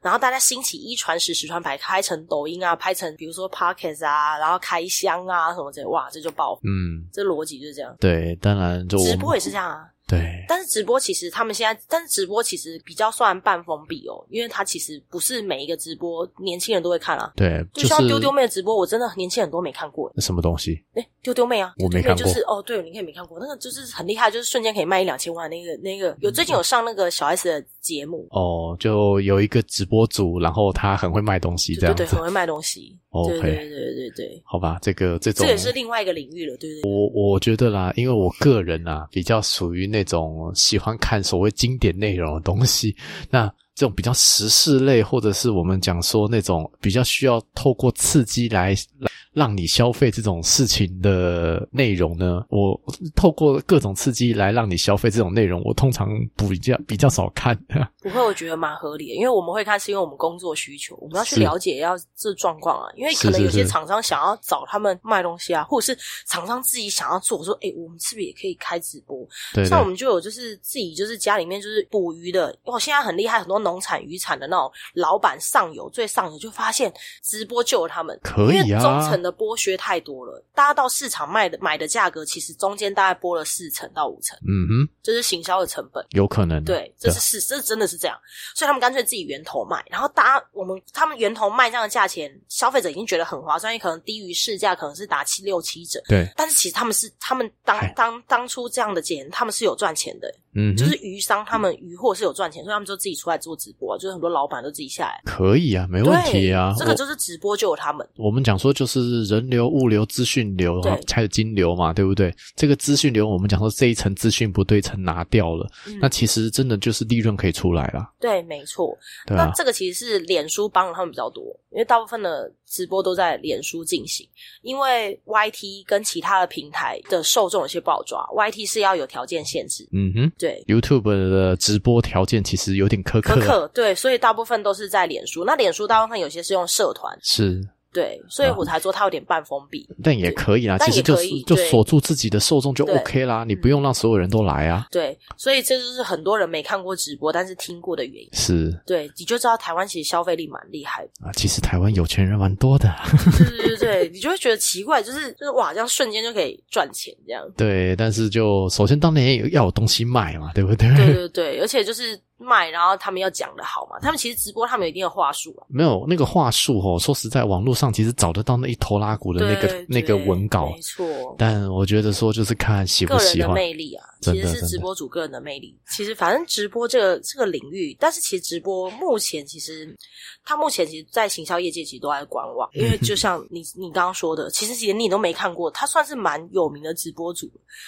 [0.00, 7.94] 然后大家兴起一传十，十传百，拍成抖音啊，拍成比如说 Pocket 啊，然后开箱啊什么这，哇，这就爆，嗯，这逻辑就是这样。
[8.00, 9.84] 对，当然就直播也是这样啊，
[10.18, 17.32] 对，但是直播其实他们现在，但是直播其实比较算半封闭哦，因为它其实不是每一个直播年轻人都会看啊。
[17.36, 20.10] 对，就是像丢丢妹的直播，我真的年轻人都没看过。
[20.14, 20.82] 那什么东西？
[20.94, 26.16] 哎，丢丢妹啊，我没看过就是哦，对，你可以没看过，那个就是很厉害，就是瞬间可以卖一两千万那个那个。
[26.20, 32.98] 有最近有上那个小 S 的节目，哦，就有一个直播组，然后他很会卖东西，这对对对，样子很，会卖东西。
[33.10, 34.76] OK 对对对对对对，好吧？
[34.82, 36.90] 这个这种这也是另外一个领域了，对不对？
[36.90, 42.94] 我我觉得啦，因为我个人啊，比较属于那种喜欢看所谓经典内容的东西。
[43.30, 52.80] 那这种比较时事类，或者是我们讲说那种比较需要透过刺激来来让你消费这种事情的内容呢，我
[53.16, 57.54] 透过各种刺激来让你消费这种内容，我通常比较比较少看。
[58.00, 62.86] 不会，我觉得蛮合理的，因为我们会看是因为我们工作需求，我们要去了解要这状况啊。
[62.94, 69.18] 因为可能有些厂商想要找他们卖东西啊，或者是厂商自己想要做，说，哎，我们是不是也可以开直播？
[69.52, 78.80] 对对像我们就有就是自己就是家里面就是捕鱼的，哇，现在很厉害，很多农产渔产的那种老板上游最上游就发现直播救了他们，可以啊
[79.24, 86.04] 的剥削太多了，大家到市场卖的买的价格，其实中间大概剥了四成到五成，嗯哼，这是行销的成本。
[86.10, 86.62] 有可能。
[86.62, 88.16] 对，这是是这真的是这样，
[88.54, 96.00] 所以他们干脆自己源头卖，然后大家我们他们源头卖这样的价钱，消费者已经觉得很划算，因为可能低于市价，可能是打七六七折。
[96.06, 106.72] 对，但是其实他们是他们当当当初这样的钱，他们是有赚钱的，嗯，就是鱼商他们鱼货是有赚钱，所以他们就自己出来做直播啊，就是很多老板都自己下来，可以啊，没问题啊。
[106.78, 108.06] 这个就是直播就有他们。
[108.16, 110.80] 我们讲说就是人流、物流、资讯流，
[111.12, 112.34] 还有金流嘛，对不对？
[112.56, 118.96] 这个资讯流，我们讲说这一层资讯不对称拿掉了，嗯那其实真的就是利润可以出来了，对，没错。
[119.26, 124.28] 那这个其实是脸书帮了他们比较多，因为大部分的直播都在脸书进行。
[124.62, 130.64] 因为 YT 跟其他的平台的受众有些不好抓，YT 是要有条件限制，嗯哼对。
[130.66, 135.44] ，YouTube 的直播条件其实有点苛刻，苛刻对，所以大部分都是在脸书。
[135.44, 137.62] 那脸书大部分有些是用社团，是，
[137.94, 139.88] 对，所以我才说它有点半封闭。
[140.02, 148.28] 但也可以啦，但其实就也可以就锁住自己的受众就 OK 啦，你不用让所有人都来啊，对，所以这就是很多人没看过直播，但是听过的原因。
[148.32, 151.10] 是对，你就知道台湾其实消费力蛮厉害的。
[151.26, 152.92] 啊，其实台湾有钱人蛮多的，
[153.38, 157.48] 对对对对，你就会觉得奇怪，就是 就是哇，这样瞬间就可以赚钱这样。
[157.56, 160.92] 对，但是就首先当年也有要有东西卖嘛，对不对？
[160.96, 165.66] 对对对，而且就是卖，然后他们要讲的好嘛，他们其实直播他们有一定的话术啊。
[165.68, 171.06] 没有那个话术哦，说实在，网络上其实找得到那一头拉骨的那个那个文稿没，错。
[171.38, 173.48] 但我觉得说就是看喜不个人的。
[173.54, 175.78] 魅力啊，其实是直播主个人的魅力。
[175.88, 179.96] 其实反正直播这个这个领域，但是其实直播目前其实
[180.44, 187.46] 他目前其实，在行销业界其实都在观望，因为就 像你你刚刚说的，其实连你都没看过，他算是蛮有名的直播主，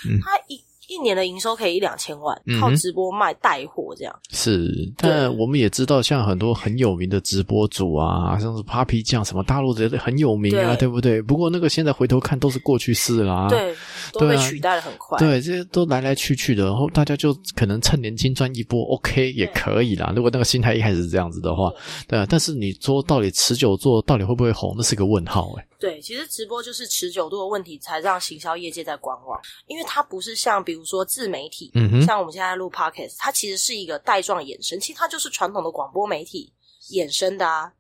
[0.09, 0.57] 嗯他一
[0.89, 4.15] 一年的营收可以一两千万，嗯靠直播卖带货这样。
[4.31, 11.21] 是，但我们也知道，像很多很有名的直播主啊，像是 Papi 酱什么大陆的很有名啊，对对不对？
[11.21, 13.75] 不过那个现在回头看都是过去式啦、对，
[14.13, 15.19] 都被取代的很快。
[15.19, 20.13] 对，这些都来来去去的，然后大家就可能趁年轻赚一波，OK 也可以啦。
[20.15, 21.73] 如果那个心态一开始是这样子的话，
[22.07, 22.27] 对啊。
[22.29, 36.53] 但是你说到底持久做到底会不会红，那是个问号哎、对，其实直播就是持久度的问题，才让行销业界在观望，因为它不是像比如说自媒体，嗯哼像我们现在录 podcast，它其实是一个带状衍生，其实它就是传统的广播媒体
[36.91, 37.73] 衍生的啊。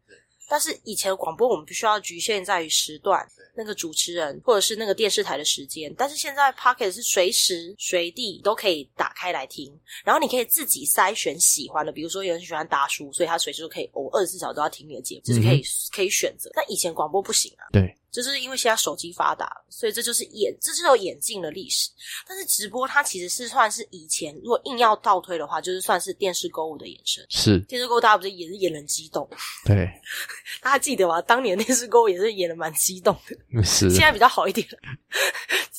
[0.48, 3.26] 但是以前的广播我们必须要局限在于时段，
[3.56, 9.72] 那个主持人或者是那个电视台的时间，但是现在 podcast 是随时随地都可以打开来听，
[10.04, 16.50] 然后你可以自己筛选喜欢的，比如说有人喜欢达叔，所以他随时都可以，我二十四小时都要听你的节目，就是可以、可以选择。
[16.54, 21.90] 但以前广播不行啊，对，就是因为现在手机发达，所以这就是演，这是有演进的历史。
[22.26, 27.24] 但是直播它其实是算是以前，如果硬要倒推的话，就是算是电视购物的延伸。
[27.28, 29.28] 是电视购物大家不是也是演得很激动？
[29.64, 29.88] 对，
[30.62, 31.20] 大家记得吗？
[31.22, 33.62] 当年电视购物也是演的蛮激动的。
[33.62, 34.66] 是现在比较好一点。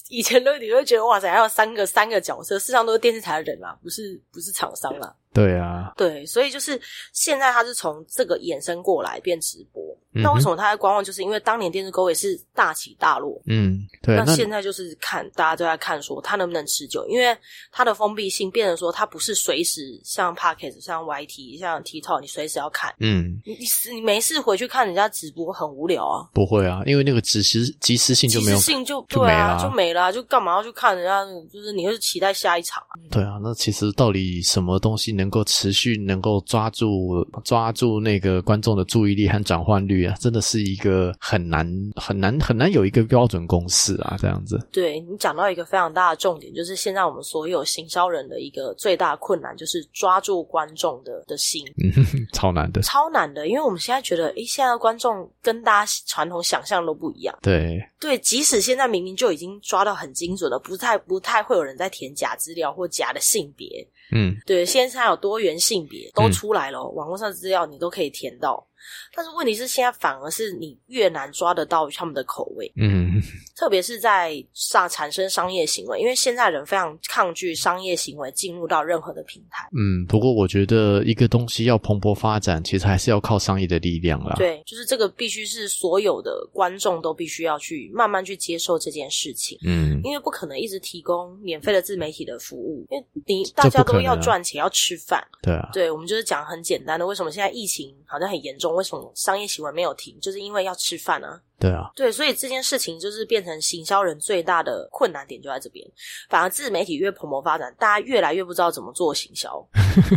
[0.10, 5.14] 以前都你会觉得哇塞，还有三个三个角色，事实上都是电视台的人啦，不是不是厂商啦。
[5.38, 6.80] 对啊，对，所以就是
[7.14, 9.84] 现在它是从这个衍生过来变直播。
[10.14, 11.04] 嗯那为什么他在观望？
[11.04, 13.40] 就是因为当年电视购物也是大起大落。
[13.46, 17.38] 嗯，对，那那现在就是看大家都在看说它能不能持久，因为
[17.72, 22.92] 它的封闭性变成说它不是随时像 Podcast、像 YT、像 TikTok，你随时要看。
[23.00, 31.24] 嗯你你你没事回去看人家直播很无聊啊，不会啊，因为那个即时即时性就没有即时性就就对啊，没了就没了啊，就干嘛要去看人家？
[31.54, 32.98] 就是你会期待下一场啊。
[33.12, 44.60] 对啊，那其实到底什么东西能够持续能够抓住抓住那个观众的注意力和转换率啊，真的是一个很难很难很难有一个标准公式啊，这样子。
[44.72, 51.66] 对你讲到一个非常大的重点，就是现在我们所有行销人的一个最大困难，就是抓住观众的的心，
[52.34, 52.82] 超难的。
[52.82, 53.48] 超难的。
[53.48, 57.38] 因为我们现在觉得，诶，现在的观众跟大家传统想象都不一样。
[57.42, 63.88] 对，对，即使现在明明就已经抓到很精准了，不太不太会有人在填假资料或假的性别。
[64.12, 68.67] 嗯，对，现在有多元性别都嗯出来了，网络上资料你都可以填到。
[69.16, 72.72] 但是问题是，现在反而是你越难抓得到他们的口味。
[72.76, 73.22] 嗯，
[73.56, 79.68] 特别是在上产生商业行为，因为现在人非常抗拒商业行为进入到任何的平台。
[79.74, 95.26] 嗯，不过我觉得一个东西要蓬勃发展，其实还是要靠商业的力量啦。，对，就是这个必须是所有的观众都必须要去慢慢去接受这件事情，嗯，因为不可能一直提供免费的自媒体的服务，因为你大家都要赚钱要吃饭。
[95.42, 98.67] 对啊，对，我们就是讲很简单的，为什么现在疫情好像很严重？
[98.74, 100.20] 为什么商业行为没有停？
[100.22, 101.42] 就是因为要吃饭啊。
[101.60, 105.84] 对啊，对，所以这件事情就是变成行销人最大的困难点就在这边。
[106.30, 109.68] 反而自媒体越蓬勃发展，大家越来越不知道怎么做行销，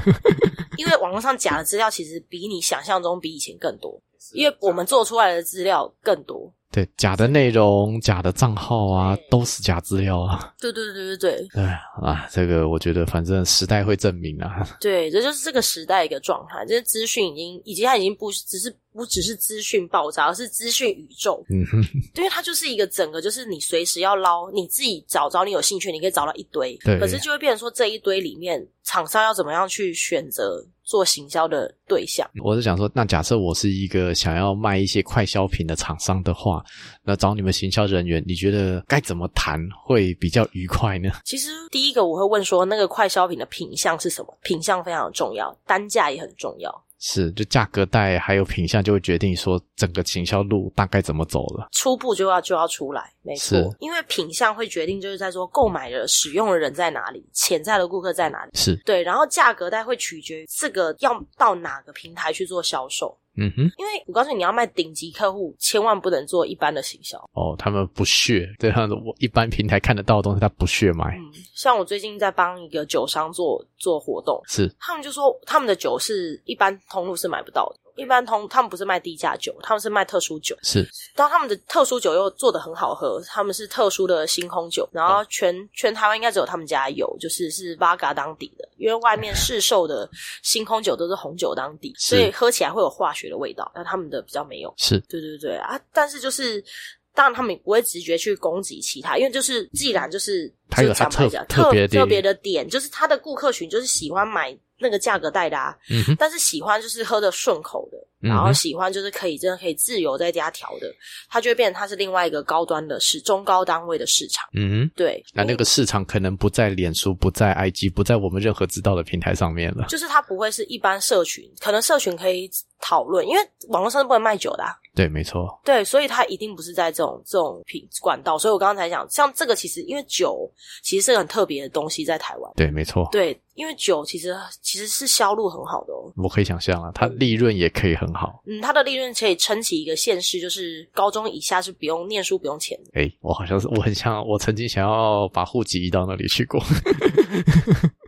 [0.77, 3.99] 因为网络上假的资料其实比你想象中比以前更多，
[4.35, 6.53] 因为我们做出来的资料更多。
[6.73, 10.55] 对，假的内容、假的账号啊，都是假资料啊。
[10.61, 14.65] 对对对对对对啊，这个我觉得反正时代会证明啊。
[14.81, 16.65] 对，这就是这个时代一个状态。
[16.67, 21.45] 这些资讯已经，以及它已经不只是不只是资讯爆炸，而是资讯宇宙。
[21.51, 21.83] 嗯哼，
[22.15, 26.79] 因为它就是一个整个，就是你随时要捞，你自己找找你有兴趣，你可以找到一堆。
[26.85, 32.29] 对可是就会变成说这一堆里面，厂商要怎么样去选择做行销的对象？
[32.43, 36.65] 我是想说，那假设我是一个想要卖一些快消品的厂商的话，
[37.05, 41.13] 那找你们行销人员，你觉得该怎么谈会比较愉快呢？
[41.25, 44.37] 其实第一个我会问说，那个快消品的品相是什么？
[44.43, 46.85] 品相非常重要，单价也很重要。
[47.01, 51.67] 是，就价格带还有品相就会决定说整个行销路大概怎么走了。
[51.73, 58.51] 初步就要就要出来，没错，因为品相会决定就是在说购买的使用的人在哪里，潜在的顾客在哪里。
[58.53, 63.19] 是，对，然后价格带会取决于这个要到哪个平台去做销售。
[63.41, 67.19] 嗯哼，因为我告诉你，你要卖顶级客户，千万不能做一般的行销。
[67.33, 71.17] 哦，他们不屑，对他的我一般平台看得到的东西，他不屑买。
[71.17, 77.80] 嗯，像我最近在帮一个酒商做做活动，是，他们就说他们的酒是一般通路是买不到的。
[77.97, 80.57] 一般通他们不是卖低价酒，他们是卖特殊酒。
[80.63, 90.09] 是，当他们的特殊酒又做的很好喝，他们是特殊的星空酒，然后全全台湾应该只有他们家有，就是是 Vaga 当底的，因为外面市售的
[90.43, 94.73] 星空酒都是红酒当底，所以喝起来会有化学的味道，但他们的比较没有。
[94.77, 96.65] 是，对对对啊，但是就是。
[97.13, 110.91] 当然，他们也不会直觉去攻击其他，因为就是既然就是他有他特特别特别的点，就是他的顾客群就是喜欢买那个价格带的啊，嗯哼，但是喜欢就是喝的顺口的，嗯然后喜欢就是可以真的可以自由在家调的，
[111.29, 114.49] 它就会变成它是另外一个高端的市中高单位的市场。
[114.55, 114.91] 嗯哼。
[114.97, 119.87] 对，那那个市场可能不在脸书，不在 IG，不在我们任何知道的平台上面了。
[119.89, 122.51] 就是它不会是一般社群，可能社群可以
[122.81, 124.75] 讨论，因为网络上是不能卖酒的、啊。
[124.95, 128.37] 对，没错，对，所以它一定不是在这种这种品管道。
[128.37, 130.51] 所以我刚刚才讲，像这个其实因为酒
[130.83, 132.53] 其实是很特别的东西，在台湾。
[132.57, 133.09] 对，没错。
[133.13, 136.13] 对，因为酒其实其实是销路很好的哦。
[136.17, 138.43] 我可以想象啊，它利润也可以很好。
[138.47, 143.01] 嗯，它的利润可以撑起一个县市，就是高中以下是不用念书不用钱的。
[143.01, 146.61] 诶，我好像是，我很像，我曾经想要把户籍移到那里去过。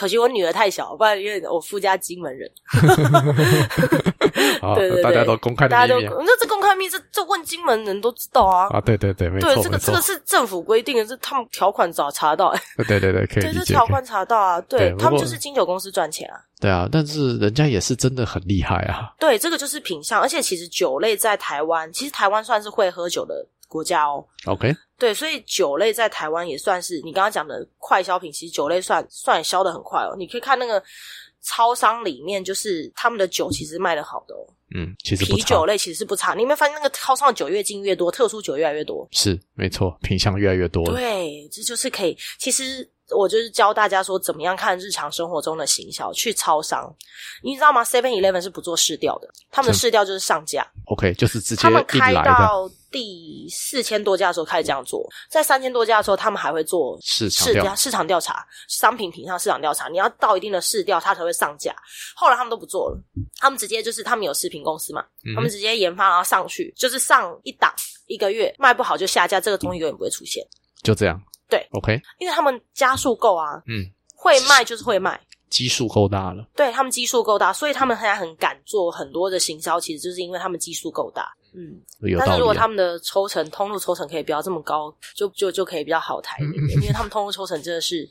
[0.00, 2.50] 可惜我女儿太小，不然因为我夫家金门人，
[4.62, 8.66] 好，对对对，大家都公开的大家都秘密啊那这公开秘密，这这问金门人都知道啊。
[8.70, 13.52] 啊，对对对，没错对，这个这个，是政府规定的，这他们条款早查到、 欸，对对对，可以对。
[13.52, 16.40] 这条款查到啊，对对他们就是金酒公司赚钱啊。
[16.58, 19.12] 对啊，但是人家也是真的很厉害啊。
[19.18, 24.24] 对，这个就是品相，而且其实酒类在台湾，其实台湾算是会喝酒的国家哦。
[24.46, 30.14] OK，对，所以酒类在台湾也算是你刚刚讲的快消品，其实酒类算算也销的很快哦。
[30.16, 30.80] 你可以看那个
[31.42, 34.44] 超商里面，就是他们的酒其实卖的好的哦，
[34.76, 36.34] 嗯，其实啤酒类其实是不差。
[36.34, 39.08] 你有没有发现那个超商的酒越进越多，特殊酒越来越多？
[39.10, 40.92] 是没错，品相越来越多了。
[40.92, 42.16] 对，这就是可以。
[42.38, 46.12] 其实我就是教大家说，怎么样看日常生活中的行销。
[46.12, 46.94] 去超商，
[47.42, 50.64] 你知道吗？Seven Eleven 是不做试调的，他们试调就是上架。
[50.86, 61.74] OK，就是直接他们开到第四千多家的时候开始这样做，在三千多家的时候，他们还会做市场调市调市场调查，商品品上市场调查，你要到一定的市调，它才会上架。
[62.14, 62.98] 后来他们都不做了，
[63.38, 67.72] 他们直接就是他们有食品公司嘛，嗯他们直接研发然后上去，就是上一档
[68.06, 70.44] 一个月卖不好就下架，这个东西永远不会出现，
[70.82, 71.20] 就这样。
[71.48, 73.84] 对，OK，因为他们加速够啊，嗯，
[74.14, 75.20] 会卖就是会卖。
[75.50, 76.48] 基数够大了。
[76.56, 81.30] 对他们基数够大，所以他们现在很敢做很多的行销，其实就是因为他们基数够大。
[81.52, 81.78] 嗯。
[82.18, 88.08] 但是如果他们的抽成通路抽成可以不要这么高，就就就可以比较好谈一点点， 因为他们通路抽成真的是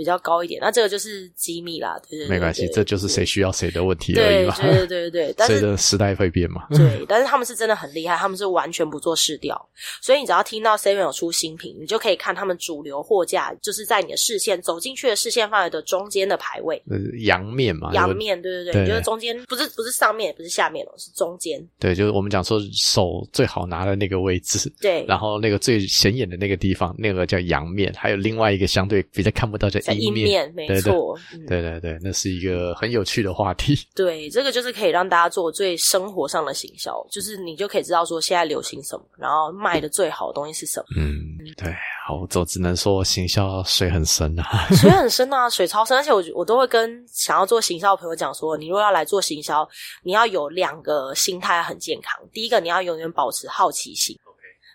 [0.00, 0.58] 比较高一点。
[0.62, 4.56] 那这个就是机密啦，对对对没关系，这就是谁需要谁的问题而已嘛。
[4.56, 6.66] 对对对对对，但随是着时代会变嘛。
[6.72, 9.68] 对，但是他们是真的很厉害，他们是完全不做试调，
[10.00, 16.82] 所以你只要听到 Seven 有出新品，你就可以看他们主流货架，就是在你的视线走进去的视线范围的中间的排位。
[16.88, 21.60] 呃，阳面嘛，阳面，对对对，对你就是中间，不是不是上面，也不是下面哦，是中间。
[21.78, 31.18] 对，就是我们讲说手最好拿的那个位置，对，然后那个最显眼的那个地方，那个叫阳面，还有另外一个相对比较看不到叫在阴阴面，没对对错。
[31.32, 33.74] 嗯对对对，那是一个很有趣的话题。
[33.94, 40.86] 对，这个就是可以让大家做最生活上的行销，就是你就可以知道说现在流行什么，然后卖的最好的东西是什么。
[40.96, 41.74] 嗯，对，
[42.06, 44.66] 好，我只只能说行销水很深啊。
[44.76, 49.68] 水很深啊，水超深，而且我我都会跟想要做行销的朋友讲说，你如果要来做行销，
[50.02, 52.20] 你要有两个心态很健康。
[52.32, 54.16] 第一个，你要永远保持好奇心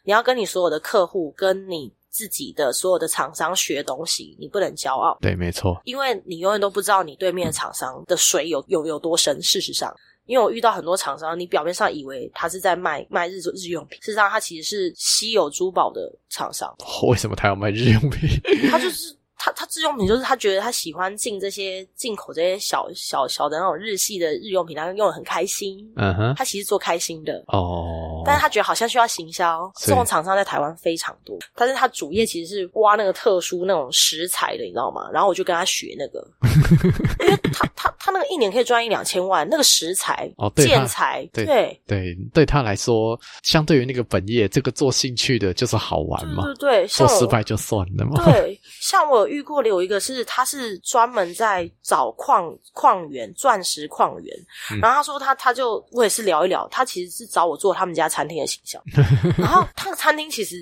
[0.03, 5.17] 你要跟你所有的客户，跟你自己的所有的厂商学东西，你不能骄傲。
[5.19, 9.41] 对，没错，因为你永远都不知道你对面的厂商的水有有有多深。
[9.41, 9.93] 事实上，
[10.25, 16.73] 因为我遇到很多厂商，你表面上以为他是在卖卖日日用品，事实上他其实是稀有珠宝的厂商，
[17.09, 18.29] 为什么他要卖日用品？
[18.71, 19.14] 他就是。
[19.37, 25.77] 他他日用品就是他觉得他喜欢进这些进口这些小小小的那种日系的日用品，他用的很开心。
[25.95, 31.37] 嗯哼，他其实做开心的，哦，但是他觉得好像需要行销，这种厂商在台湾非常多。
[31.55, 35.09] 但是他主业其实是挖那个特殊那种食材的，你知道吗？
[35.11, 36.25] 然后我就跟他学那个，
[37.25, 48.23] 因为他他他那个一年可以赚一两千万，那个食材哦对建材，对对对，对他来说，相对于那个本业，这个做兴趣的就是好玩嘛，对对对，做失败就算了嘛。
[48.25, 54.35] 对，像我有遇过的有一个是，他是专门在找矿矿源、钻石矿源，
[54.71, 58.81] 嗯然后他说他他就我也是聊一聊，他其实是找我做他们家餐厅的形象，
[59.37, 60.55] 然后他的餐厅其实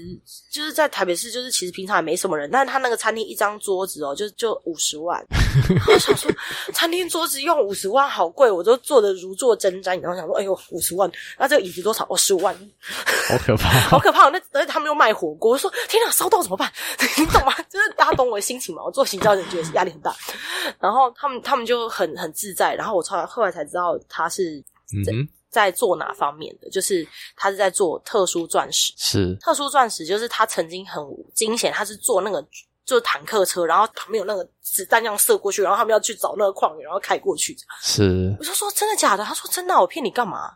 [0.51, 5.23] 就是在台北市，就是其实平常也没什么人，但是他那个餐厅一张桌子哦，就就五十万，
[5.87, 6.31] 我想说
[6.73, 12.03] 餐厅桌子用五十万好贵，我都坐的如坐针毡，然后想说哎呦五十万，那这个椅子多少？
[12.09, 12.53] 哦十五万，
[13.29, 13.69] 好可怕。
[13.89, 14.29] 好可怕！
[14.29, 16.71] 那而且他们又卖火锅，我说天哪，烧到怎么办？
[17.17, 17.53] 你懂吗？
[17.69, 18.83] 就是大家懂我的心情嘛。
[18.83, 20.15] 我做行销人觉得压力很大，
[20.79, 28.93] 然后他们他们就很很自在，然后我后来后来才知道他是嗯，在做哪方面的，就是他是在做特殊钻石。
[28.95, 32.39] 是特殊钻石就是他曾经很惊险，他是做那个
[32.85, 37.57] 就是坦克车，然后旁边有那个子弹这样射过去，然后他们要去找那个矿源，然后开过去。
[37.81, 39.23] 是我就说真的假的？
[39.23, 40.51] 他说真的啊、我骗你干嘛？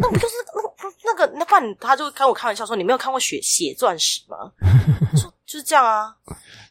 [0.00, 0.72] 那不就是那个
[1.04, 4.52] 那个那不然他就跟我开玩笑说你没有看过血血钻石吗？
[5.12, 6.14] 我说就是这样啊，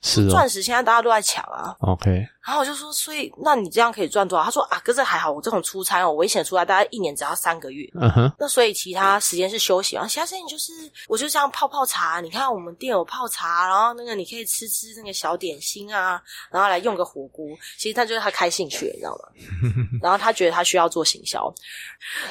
[0.01, 1.75] 是哦钻石现在大家都在抢啊。
[1.82, 2.09] ，OK，
[2.43, 4.43] 然后我就说，所以那你这样可以赚多少？
[4.43, 7.88] 他说啊，可是还好，我这种出差哦，危险出差大概一年只要三个月。
[7.93, 10.73] 嗯哼，那所以其他时间是休息，然后其他时间就是
[11.07, 12.19] 我就这样泡泡茶。
[12.21, 16.19] 你看我们店有泡茶，然后那个你可以吃吃那个小点心啊，
[16.49, 17.45] 然后来用个火锅。
[17.77, 19.29] 其实他就是他开兴趣，你知道吗？
[20.01, 21.53] 然后他觉得他需要做行销，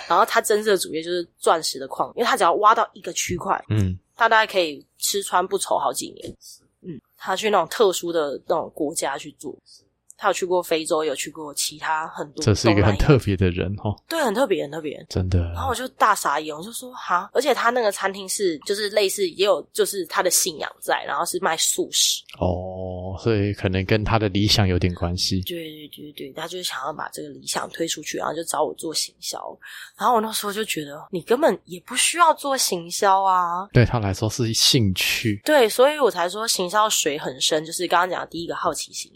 [0.09, 6.37] 然后他真正的主业就是钻石的矿，因为他只要挖到一个区块，嗯，他大概可以吃穿不愁好几年。
[6.83, 9.57] 嗯，他去那种特殊的那种国家去做。
[10.21, 12.45] 他有去过非洲，有去过其他很多。
[12.45, 15.03] 这是一个很特别的人哦，对，很特别，很特别。
[15.09, 15.41] 真的。
[15.55, 22.23] 然后我就大傻眼，我就说哈，而且他那个餐厅是就是类似也有就是他的信仰在，然后是卖素食。
[22.39, 25.41] 哦，所以可能跟他的理想有点关系。
[25.43, 29.39] 对对对对，他就是想要把这个理想推出去，然后就找我做行销。
[29.99, 33.67] 然后我那时候就觉得，你根本也不需要做行销啊。
[33.73, 35.41] 对他来说是兴趣。
[35.45, 39.11] 对，所以我才说行销水很深，就是刚刚讲的第一个好奇心，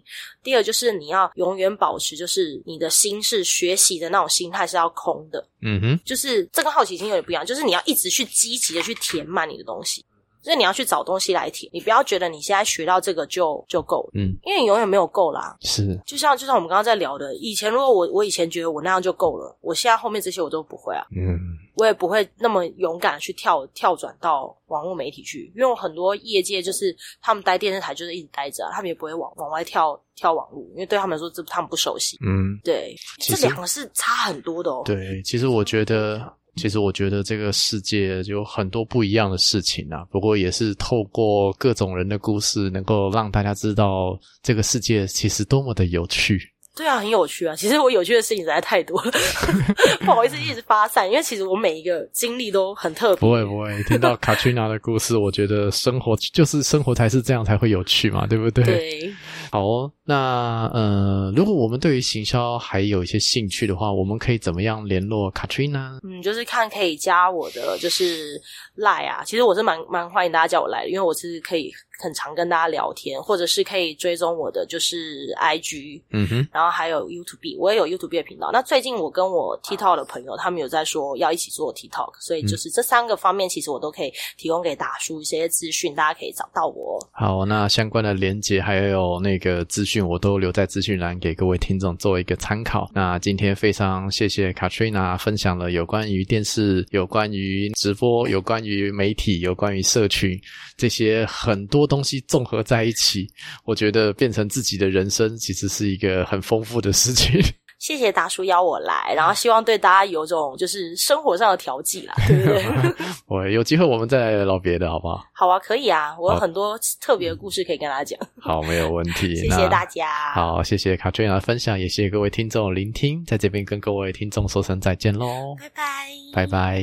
[0.44, 10.04] 第二就是你要永远保持，就是你的心是学习的那种心态是要空的，嗯哼，就是这跟好奇心有点不一样，就是你要一直去积极的去填满你的东西。
[10.44, 15.56] 所以你要去找东西来填，你不要觉得你现在学到这个就就够了，嗯，因为你永远没有够啦。
[15.62, 21.40] 是，就像就像我们刚刚在聊的，以前如果我我以前觉得我那样就够了，我现在后面这些我都不会啊，嗯，
[21.76, 32.18] 我也不会那么勇敢地去跳跳转到网络媒体去，因为我很多业界就是他们待电视台就是一直待着啊、他们也不会往往外跳跳网络，因为对他们来说这他们不熟悉。
[32.20, 34.82] 嗯，对，这两个是差很多的哦。
[34.84, 36.20] 对，其实我觉得，
[36.56, 40.04] 其实我觉得这个世界有很多不一样的事情啊。
[40.10, 46.53] 不过也是透过各种人的故事，能够让大家知道这个世界其实多么的有趣。
[46.76, 47.54] 对啊，很有趣啊！
[47.54, 49.12] 其实我有趣的事情实在太多了，
[50.04, 53.20] 不好意思一直发散，因为其实我每一个经历都很特别。
[53.20, 58.64] 不会不会，听到卡 r 娜的故事，我觉得生活就是生活才是这样才会有趣嘛，对不对？
[58.64, 59.14] 对，
[59.52, 65.98] 好哦，那呃，如果我们对于行销还有一些兴趣的话，我们可以怎么样联络 Katrina？
[66.02, 68.40] 嗯，就是看可以加我的就是
[68.74, 78.50] 赖啊，其实我是蛮蛮欢迎大家叫我来的，因为我是可以很常跟大家聊天，或者是可以追踪我的就是 IG，嗯哼，然后还有 YouTube，我也有 YouTube 的频道。
[78.52, 86.98] 那最近我跟我 TikTok 的朋友，他们有在说要一起做 TikTok，所以就是这三个方面，其实我都可以提供给大叔一些资讯，大家可以找到我。
[87.12, 92.90] 好，那相关的连接还有那个资讯，我都留在资讯栏给各位听众做一个参考。
[92.92, 100.38] 那今天非常谢谢 Katrina 分享了有关于电视、有关于直播、有关于媒体、有关于社群
[100.76, 103.26] 这些很多东西综合在一起，
[103.64, 107.40] 我觉得变成自己的人生，其实是一个很丰富的事情。
[107.80, 112.94] 谢谢达叔邀我来，然后希望对大家有种就是生活上的调剂啦，对不对？
[113.28, 115.22] 我有机会我们再来聊别的，好不好？
[115.34, 118.18] 好啊，可以啊，我有很多特别的故事可以跟大家讲。
[118.40, 119.34] 好，没有问题。
[119.36, 120.32] 谢谢大家。
[120.32, 126.82] 好，谢谢卡翠娜的分享，也谢谢各位听众聆听，在这边跟各位听众说声再见喽，拜拜，拜拜。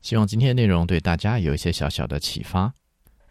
[0.00, 2.72] 希望今天的内容对大家有一些小小的启发。